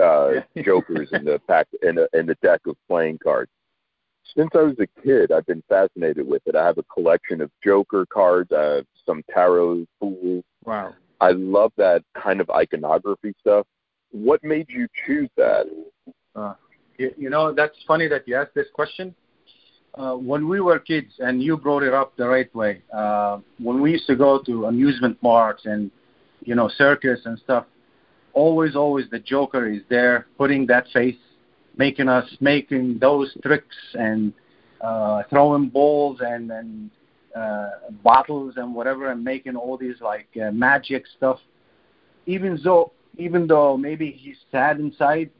uh, 0.00 0.40
Jokers 0.64 1.08
in 1.12 1.24
the 1.24 1.40
pack 1.46 1.68
in 1.82 1.98
a, 1.98 2.06
in 2.12 2.26
the 2.26 2.36
deck 2.42 2.60
of 2.66 2.76
playing 2.88 3.18
cards. 3.18 3.50
Since 4.36 4.50
I 4.54 4.62
was 4.62 4.76
a 4.78 4.86
kid, 5.02 5.32
I've 5.32 5.46
been 5.46 5.62
fascinated 5.68 6.26
with 6.26 6.42
it. 6.46 6.56
I 6.56 6.64
have 6.64 6.78
a 6.78 6.84
collection 6.84 7.40
of 7.40 7.50
Joker 7.62 8.06
cards. 8.06 8.50
I 8.56 8.76
have 8.76 8.86
some 9.04 9.22
tarot 9.32 9.86
fools. 10.00 10.44
Wow. 10.64 10.94
I 11.20 11.32
love 11.32 11.72
that 11.76 12.02
kind 12.14 12.40
of 12.40 12.48
iconography 12.50 13.34
stuff. 13.40 13.66
What 14.10 14.42
made 14.42 14.66
you 14.68 14.88
choose 15.06 15.28
that? 15.36 15.66
Uh, 16.34 16.54
you, 16.98 17.12
you 17.16 17.30
know, 17.30 17.52
that's 17.52 17.76
funny 17.86 18.08
that 18.08 18.26
you 18.26 18.36
asked 18.36 18.54
this 18.54 18.68
question. 18.72 19.14
Uh, 19.94 20.14
when 20.14 20.48
we 20.48 20.60
were 20.60 20.78
kids, 20.78 21.12
and 21.18 21.42
you 21.42 21.56
brought 21.56 21.82
it 21.82 21.92
up 21.92 22.16
the 22.16 22.26
right 22.26 22.52
way, 22.54 22.80
uh, 22.94 23.38
when 23.58 23.80
we 23.82 23.92
used 23.92 24.06
to 24.06 24.16
go 24.16 24.40
to 24.42 24.64
amusement 24.66 25.20
parks 25.20 25.66
and, 25.66 25.90
you 26.40 26.54
know, 26.54 26.68
circus 26.76 27.20
and 27.26 27.38
stuff, 27.38 27.66
always, 28.32 28.74
always 28.74 29.04
the 29.10 29.18
Joker 29.18 29.68
is 29.68 29.82
there 29.90 30.26
putting 30.38 30.66
that 30.66 30.86
face, 30.94 31.16
making 31.76 32.08
us, 32.08 32.28
making 32.40 32.98
those 32.98 33.36
tricks 33.42 33.76
and 33.94 34.32
uh, 34.80 35.22
throwing 35.30 35.68
balls 35.68 36.18
and, 36.20 36.50
and 36.50 36.90
uh, 37.34 37.70
bottles 38.02 38.54
and 38.56 38.74
whatever 38.74 39.10
and 39.10 39.22
making 39.24 39.56
all 39.56 39.76
these 39.76 40.00
like 40.00 40.28
uh, 40.42 40.50
magic 40.50 41.04
stuff. 41.16 41.38
Even 42.26 42.58
though, 42.62 42.92
even 43.18 43.46
though 43.46 43.76
maybe 43.76 44.10
he's 44.10 44.36
sad 44.50 44.78
inside, 44.80 45.30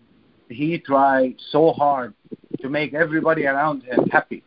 he 0.49 0.79
tried 0.79 1.35
so 1.51 1.73
hard 1.73 2.15
to 2.61 2.69
make 2.69 2.95
everybody 2.95 3.47
around 3.47 3.83
him 3.83 4.07
happy. 4.11 4.43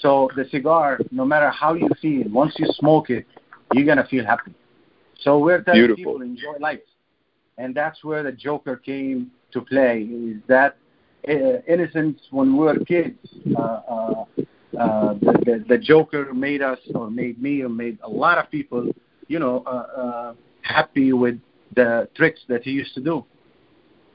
So 0.00 0.30
the 0.36 0.46
cigar, 0.50 0.98
no 1.10 1.24
matter 1.24 1.50
how 1.50 1.74
you 1.74 1.88
feel, 2.00 2.28
once 2.30 2.54
you 2.58 2.66
smoke 2.78 3.10
it, 3.10 3.26
you're 3.72 3.86
gonna 3.86 4.06
feel 4.06 4.24
happy. 4.24 4.54
So 5.20 5.38
we're 5.38 5.62
telling 5.62 5.80
Beautiful. 5.80 5.96
people 5.96 6.22
enjoy 6.22 6.56
life, 6.58 6.80
and 7.58 7.74
that's 7.74 8.02
where 8.02 8.22
the 8.22 8.32
Joker 8.32 8.76
came 8.76 9.30
to 9.52 9.60
play. 9.60 10.02
Is 10.02 10.36
that 10.48 10.76
innocence 11.28 12.20
when 12.30 12.56
we 12.56 12.64
were 12.64 12.78
kids? 12.80 13.18
Uh, 13.56 13.60
uh, 13.60 14.24
uh, 14.78 15.14
the, 15.14 15.32
the 15.44 15.64
the 15.68 15.78
Joker 15.78 16.32
made 16.32 16.62
us, 16.62 16.78
or 16.94 17.10
made 17.10 17.40
me, 17.42 17.62
or 17.62 17.68
made 17.68 17.98
a 18.02 18.08
lot 18.08 18.38
of 18.38 18.50
people, 18.50 18.90
you 19.26 19.38
know, 19.38 19.62
uh, 19.66 20.00
uh, 20.00 20.34
happy 20.62 21.12
with 21.12 21.40
the 21.74 22.08
tricks 22.14 22.40
that 22.48 22.62
he 22.62 22.70
used 22.70 22.94
to 22.94 23.00
do. 23.00 23.24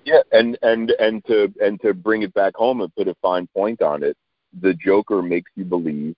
Yeah, 0.06 0.22
and 0.32 0.58
and 0.62 0.92
and 1.00 1.26
to 1.26 1.52
and 1.60 1.82
to 1.82 1.94
bring 1.94 2.22
it 2.22 2.34
back 2.34 2.56
home 2.56 2.82
and 2.82 2.96
put 2.96 3.08
a 3.08 3.16
fine 3.22 3.48
point 3.54 3.82
on 3.82 4.04
it, 4.04 4.16
the 4.62 4.74
Joker 4.74 5.22
makes 5.22 5.52
you 5.56 5.66
believe, 5.66 6.16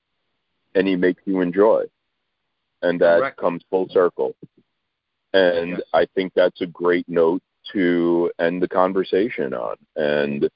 and 0.76 0.88
he 0.88 0.96
makes 0.96 1.22
you 1.26 1.42
enjoy, 1.42 1.86
and 2.82 3.00
that 3.02 3.20
Correct. 3.20 3.38
comes 3.38 3.64
full 3.70 3.88
circle. 3.90 4.36
And 5.34 5.72
Yes. 5.72 5.82
I 5.94 6.06
think 6.16 6.34
that's 6.36 6.62
a 6.62 6.68
great 6.68 7.08
note 7.08 7.42
to 7.74 8.32
end 8.40 8.62
the 8.62 8.68
conversation 8.68 9.54
on. 9.54 9.76
And 9.96 10.50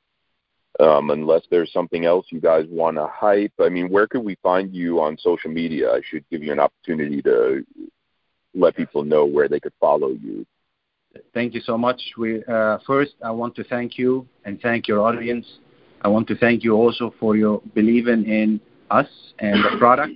um, 0.80 1.10
unless 1.10 1.44
there's 1.50 1.72
something 1.74 2.06
else 2.06 2.26
you 2.30 2.40
guys 2.40 2.66
want 2.70 2.98
to 2.98 3.08
hype, 3.08 3.54
I 3.60 3.70
mean, 3.70 3.90
where 3.90 4.08
could 4.08 4.24
we 4.24 4.36
find 4.42 4.74
you 4.74 5.02
on 5.02 5.18
social 5.18 5.52
media? 5.52 5.92
I 5.92 6.02
should 6.04 6.24
give 6.30 6.44
you 6.44 6.52
an 6.52 6.60
opportunity 6.60 7.22
to 7.24 7.66
let 8.54 8.76
people 8.76 9.04
know 9.04 9.26
where 9.26 9.48
they 9.48 9.60
could 9.60 9.74
follow 9.80 10.10
you. 10.10 10.46
Thank 11.34 11.54
you 11.54 11.62
so 11.62 11.78
much. 11.78 12.02
We 12.18 12.44
uh, 12.46 12.78
first, 12.88 13.14
I 13.24 13.32
want 13.32 13.56
to 13.56 13.64
thank 13.66 13.98
you 13.98 14.28
and 14.46 14.62
thank 14.62 14.88
your 14.88 15.02
audience. 15.02 15.46
I 16.02 16.08
want 16.08 16.28
to 16.30 16.36
thank 16.38 16.64
you 16.64 16.74
also 16.74 17.14
for 17.20 17.36
your 17.36 17.62
believing 17.76 18.26
in 18.26 18.62
us 18.90 19.08
and 19.40 19.64
the 19.64 19.78
product. 19.78 20.14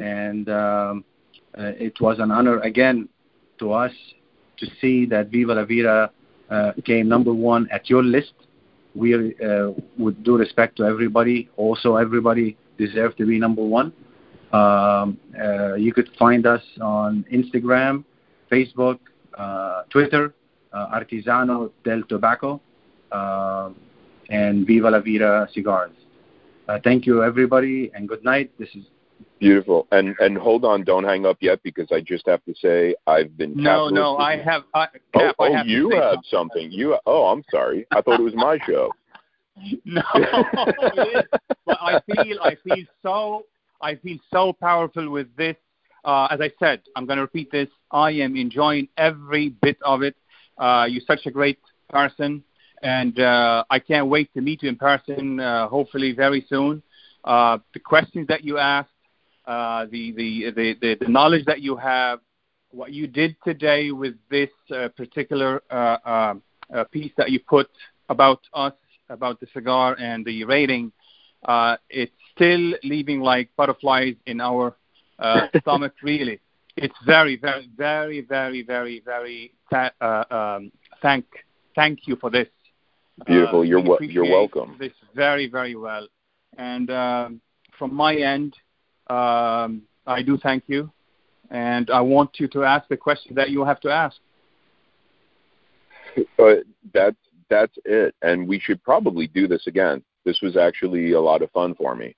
And 0.00 0.48
um, 0.48 1.04
uh, 1.58 1.72
it 1.78 2.00
was 2.00 2.18
an 2.20 2.30
honor 2.30 2.60
again 2.60 3.08
to 3.58 3.72
us 3.72 3.92
to 4.58 4.66
see 4.80 5.06
that 5.06 5.28
Viva 5.28 5.54
La 5.54 5.64
Vida 5.64 6.10
uh, 6.50 6.72
came 6.84 7.08
number 7.08 7.34
one 7.34 7.68
at 7.70 7.90
your 7.90 8.02
list. 8.02 8.32
We, 8.94 9.14
uh, 9.14 9.72
with 9.98 10.22
due 10.24 10.36
respect 10.36 10.76
to 10.78 10.84
everybody, 10.84 11.48
also 11.56 11.96
everybody 11.96 12.56
deserves 12.76 13.14
to 13.16 13.26
be 13.26 13.38
number 13.38 13.62
one. 13.62 13.92
Um, 14.52 15.18
uh, 15.40 15.74
you 15.74 15.92
could 15.92 16.10
find 16.18 16.44
us 16.46 16.62
on 16.80 17.24
Instagram, 17.32 18.04
Facebook, 18.50 18.98
uh, 19.38 19.82
Twitter, 19.90 20.34
uh, 20.72 20.98
Artesano 20.98 21.70
del 21.84 22.02
Tabaco, 22.02 22.60
uh, 23.12 23.70
and 24.28 24.66
Viva 24.66 24.90
La 24.90 25.00
Vida 25.00 25.48
Cigars. 25.54 25.92
Uh, 26.68 26.78
thank 26.82 27.06
you, 27.06 27.22
everybody, 27.22 27.90
and 27.94 28.08
good 28.08 28.24
night. 28.24 28.50
This 28.58 28.68
is 28.74 28.84
beautiful. 29.40 29.88
And 29.90 30.14
and 30.20 30.38
hold 30.38 30.64
on, 30.64 30.84
don't 30.84 31.04
hang 31.04 31.26
up 31.26 31.38
yet 31.40 31.62
because 31.62 31.88
I 31.90 32.00
just 32.00 32.26
have 32.26 32.44
to 32.44 32.54
say 32.54 32.94
I've 33.06 33.36
been. 33.36 33.54
No, 33.56 33.88
no, 33.88 34.16
I 34.18 34.36
have. 34.36 34.62
I, 34.74 34.86
Cap, 35.14 35.34
oh, 35.38 35.44
I 35.44 35.48
oh 35.48 35.54
have 35.54 35.66
you 35.66 35.90
have 35.90 36.18
something. 36.30 36.62
something. 36.62 36.70
You. 36.70 36.98
Oh, 37.06 37.26
I'm 37.26 37.42
sorry. 37.50 37.86
I 37.90 38.00
thought 38.00 38.20
it 38.20 38.22
was 38.22 38.34
my 38.34 38.58
show. 38.66 38.92
no, 39.84 40.02
but 41.66 41.78
I 41.80 42.00
feel 42.06 42.38
I 42.42 42.56
feel 42.64 42.84
so 43.02 43.46
I 43.80 43.96
feel 43.96 44.18
so 44.30 44.52
powerful 44.52 45.10
with 45.10 45.34
this. 45.36 45.56
Uh, 46.04 46.28
as 46.30 46.40
I 46.40 46.50
said, 46.58 46.82
I'm 46.96 47.04
going 47.06 47.16
to 47.16 47.22
repeat 47.22 47.50
this. 47.50 47.68
I 47.90 48.10
am 48.12 48.36
enjoying 48.36 48.88
every 48.96 49.50
bit 49.50 49.76
of 49.82 50.02
it. 50.02 50.16
Uh, 50.56 50.86
you're 50.88 51.02
such 51.06 51.26
a 51.26 51.30
great 51.30 51.58
person, 51.90 52.42
and 52.82 53.18
uh, 53.18 53.64
I 53.68 53.78
can't 53.78 54.06
wait 54.06 54.32
to 54.34 54.40
meet 54.40 54.62
you 54.62 54.68
in 54.70 54.76
person. 54.76 55.40
Uh, 55.40 55.68
hopefully, 55.68 56.12
very 56.12 56.46
soon. 56.48 56.82
Uh, 57.24 57.58
the 57.74 57.80
questions 57.80 58.26
that 58.28 58.44
you 58.44 58.58
asked, 58.58 58.89
uh, 59.50 59.86
the, 59.90 60.12
the, 60.12 60.50
the 60.80 60.96
the 61.00 61.08
knowledge 61.08 61.44
that 61.46 61.60
you 61.60 61.74
have, 61.76 62.20
what 62.70 62.92
you 62.92 63.06
did 63.08 63.34
today 63.44 63.90
with 63.90 64.14
this 64.30 64.50
uh, 64.72 64.88
particular 64.96 65.60
uh, 65.70 65.96
uh, 66.04 66.34
uh, 66.72 66.84
piece 66.92 67.10
that 67.16 67.30
you 67.30 67.40
put 67.40 67.68
about 68.08 68.40
us, 68.54 68.74
about 69.08 69.40
the 69.40 69.48
cigar 69.52 69.96
and 69.98 70.24
the 70.24 70.44
rating, 70.44 70.92
uh, 71.46 71.76
it's 71.88 72.12
still 72.32 72.74
leaving 72.84 73.20
like 73.20 73.48
butterflies 73.56 74.14
in 74.26 74.40
our 74.40 74.76
uh, 75.18 75.48
stomach. 75.62 75.94
Really, 76.02 76.38
it's 76.76 76.94
very, 77.04 77.36
very, 77.36 77.68
very, 77.76 78.20
very, 78.20 78.62
very, 78.62 79.02
very 79.04 79.52
th- 79.72 79.92
uh, 80.00 80.24
um, 80.30 80.70
thank 81.02 81.24
thank 81.74 82.06
you 82.06 82.14
for 82.16 82.30
this. 82.30 82.46
Beautiful. 83.26 83.64
You're 83.64 84.02
you're 84.04 84.30
welcome. 84.30 84.76
This 84.78 84.92
very 85.14 85.48
very 85.48 85.74
well, 85.74 86.06
and 86.56 86.88
um, 86.90 87.40
from 87.76 87.92
my 87.92 88.14
end, 88.14 88.54
um, 89.10 89.82
I 90.06 90.22
do 90.22 90.38
thank 90.38 90.64
you, 90.66 90.90
and 91.50 91.90
I 91.90 92.00
want 92.00 92.38
you 92.38 92.48
to 92.48 92.64
ask 92.64 92.88
the 92.88 92.96
question 92.96 93.34
that 93.34 93.50
you 93.50 93.64
have 93.64 93.80
to 93.80 93.90
ask. 93.90 94.16
Uh, 96.38 96.56
that's 96.92 97.16
that's 97.48 97.76
it, 97.84 98.14
and 98.22 98.46
we 98.46 98.58
should 98.58 98.82
probably 98.82 99.26
do 99.26 99.46
this 99.46 99.66
again. 99.66 100.02
This 100.24 100.40
was 100.42 100.56
actually 100.56 101.12
a 101.12 101.20
lot 101.20 101.42
of 101.42 101.50
fun 101.50 101.74
for 101.74 101.94
me. 101.94 102.14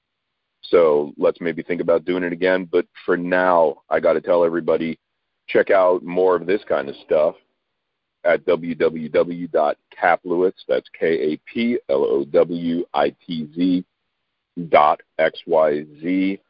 So 0.63 1.13
let's 1.19 1.41
maybe 1.41 1.63
think 1.63 1.81
about 1.81 2.05
doing 2.05 2.23
it 2.23 2.33
again. 2.33 2.69
But 2.71 2.87
for 3.05 3.17
now, 3.17 3.83
I 3.91 4.01
got 4.01 4.15
to 4.15 4.21
tell 4.21 4.45
everybody 4.45 4.99
check 5.49 5.71
out 5.71 6.03
more 6.03 6.37
of 6.37 6.47
this 6.47 6.63
kind 6.69 6.89
of 6.89 6.95
stuff 7.05 7.35
at 8.25 8.45
www.kaplowitz, 8.47 9.75
that's 10.69 10.89
K-A-P-L-O-W-I-T-Z 10.99 11.85
dot 14.69 15.01
X-Y-Z. 15.19 16.41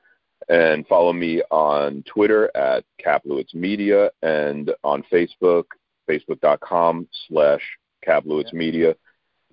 And 0.49 0.87
follow 0.87 1.13
me 1.13 1.43
on 1.51 2.03
Twitter 2.07 2.51
at 2.57 2.85
Kaplowitz 3.05 3.55
Media 3.55 4.11
and 4.23 4.71
on 4.83 5.05
Facebook, 5.13 5.65
facebook.com 6.09 7.09
slash 7.29 7.63
Kaplowitz 8.07 8.53
Media 8.53 8.95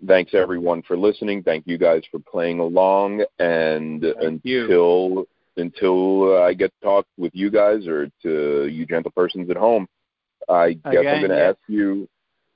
thanks 0.08 0.34
everyone 0.34 0.82
for 0.84 0.97
listening. 0.97 1.43
Thank 1.43 1.67
you 1.67 1.78
guys 1.78 2.04
for 2.12 2.19
playing 2.19 2.60
along. 2.60 3.23
And 3.39 4.02
Thank 4.02 4.17
until 4.21 4.43
you. 4.43 5.28
until 5.58 6.41
I 6.41 6.54
get 6.54 6.71
to 6.80 6.86
talk 6.86 7.06
with 7.17 7.34
you 7.36 7.49
guys 7.49 7.88
or 7.88 8.10
to 8.23 8.67
you 8.67 8.86
gentle 8.86 9.12
persons 9.12 9.49
at 9.49 9.58
home, 9.58 9.88
I 10.47 10.73
guess 10.73 10.93
Again, 10.99 11.08
I'm 11.08 11.19
going 11.21 11.32
to 11.32 11.38
yes. 11.38 11.56
ask 11.56 11.60
you. 11.67 12.10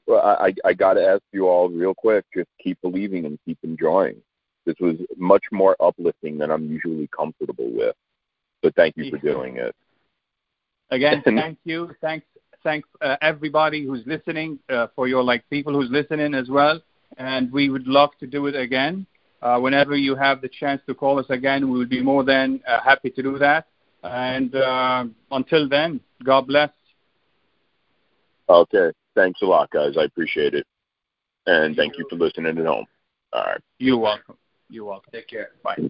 Well, 0.06 0.22
I 0.22 0.54
I 0.66 0.74
got 0.74 0.94
to 0.94 1.06
ask 1.06 1.22
you 1.32 1.48
all 1.48 1.70
real 1.70 1.94
quick. 1.94 2.26
Just 2.36 2.50
keep 2.62 2.80
believing 2.82 3.26
and 3.26 3.40
keep 3.46 3.58
enjoying. 3.64 4.18
This 4.66 4.76
was 4.80 4.96
much 5.18 5.44
more 5.52 5.76
uplifting 5.80 6.38
than 6.38 6.52
I'm 6.52 6.70
usually 6.70 7.08
comfortable 7.16 7.70
with. 7.72 7.96
But 8.64 8.76
thank 8.76 8.98
you 8.98 9.12
for 9.12 9.18
doing 9.20 9.58
it. 9.58 9.76
Again, 10.90 11.22
thank 11.24 11.60
you. 11.64 11.92
Thanks, 12.02 12.26
thanks 12.64 12.88
uh, 13.02 13.18
everybody 13.22 13.86
who's 13.86 14.02
listening 14.08 14.58
uh, 14.70 14.88
for 14.96 15.08
your 15.08 15.24
like 15.24 15.48
people 15.50 15.74
who's 15.74 15.92
listening 15.92 16.34
as 16.34 16.50
well 16.50 16.80
and 17.18 17.52
we 17.52 17.70
would 17.70 17.88
love 17.88 18.12
to 18.20 18.28
do 18.28 18.48
it 18.48 18.56
again. 18.56 19.06
Uh, 19.42 19.60
whenever 19.60 19.96
you 19.96 20.16
have 20.16 20.42
the 20.42 20.48
chance 20.48 20.82
to 20.88 20.94
call 20.94 21.20
us 21.20 21.26
again, 21.30 21.70
we 21.70 21.78
would 21.78 21.90
be 21.90 22.02
more 22.02 22.24
than 22.24 22.62
uh, 22.68 22.80
happy 22.82 23.10
to 23.10 23.22
do 23.22 23.38
that. 23.38 23.68
And 24.04 24.56
uh, 24.56 25.06
until 25.32 25.68
then, 25.68 26.00
God 26.24 26.48
bless. 26.48 26.70
Okay. 28.50 28.92
Thanks 29.16 29.42
a 29.42 29.46
lot, 29.46 29.70
guys. 29.72 29.96
I 29.98 30.04
appreciate 30.04 30.54
it. 30.54 30.66
And 31.46 31.76
thank 31.76 31.98
you 31.98 32.06
for 32.10 32.16
listening 32.16 32.58
at 32.58 32.66
home. 32.66 32.86
All 33.34 33.44
right. 33.44 33.62
You're 33.80 33.98
welcome. 33.98 34.38
You're 34.70 34.86
welcome. 34.86 35.12
Take 35.12 35.28
care. 35.28 35.50
Bye. 35.64 35.90